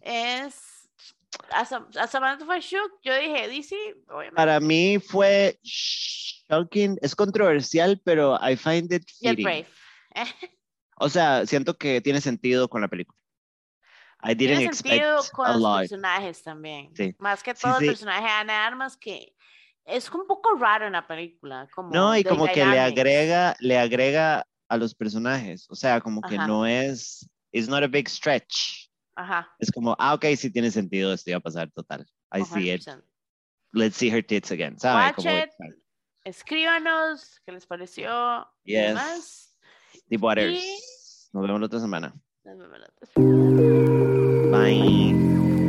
[0.00, 0.88] es
[1.52, 2.90] hasta momento fue shook.
[3.02, 3.76] Yo dije, DC,
[4.08, 4.34] obviamente.
[4.36, 9.44] Para mí fue shocking, es controversial, pero I find it Y el fitting.
[9.44, 9.66] Brave.
[11.02, 13.18] O sea, siento que tiene sentido con la película.
[14.22, 15.78] I didn't Tiene sentido expect con a los lot.
[15.80, 16.90] personajes también.
[16.94, 17.14] Sí.
[17.18, 17.84] Más que Sí, todo sí.
[17.84, 19.34] el personaje de Ana Armas que
[19.86, 21.66] es un poco raro en la película.
[21.74, 25.66] Como No, y the como que le agrega, le agrega a los personajes.
[25.70, 26.46] O sea, como que Ajá.
[26.46, 28.88] no es, it's not a big stretch.
[29.16, 29.50] Ajá.
[29.58, 32.06] Es como, ah, ok, sí tiene sentido, esto iba a pasar total.
[32.32, 32.82] I see it.
[32.82, 33.02] 100%.
[33.72, 34.78] Let's see her tits again.
[34.78, 35.12] ¿Sabe?
[35.14, 35.50] Como, it.
[36.24, 38.46] Escríbanos qué les pareció.
[38.64, 38.86] y Yes.
[38.88, 39.58] demás.
[40.08, 40.54] Deep Waters.
[40.62, 40.78] Y-
[41.32, 42.14] Nos vemos la otra semana.
[42.44, 43.06] Nos vemos la otra
[44.50, 45.59] Bye.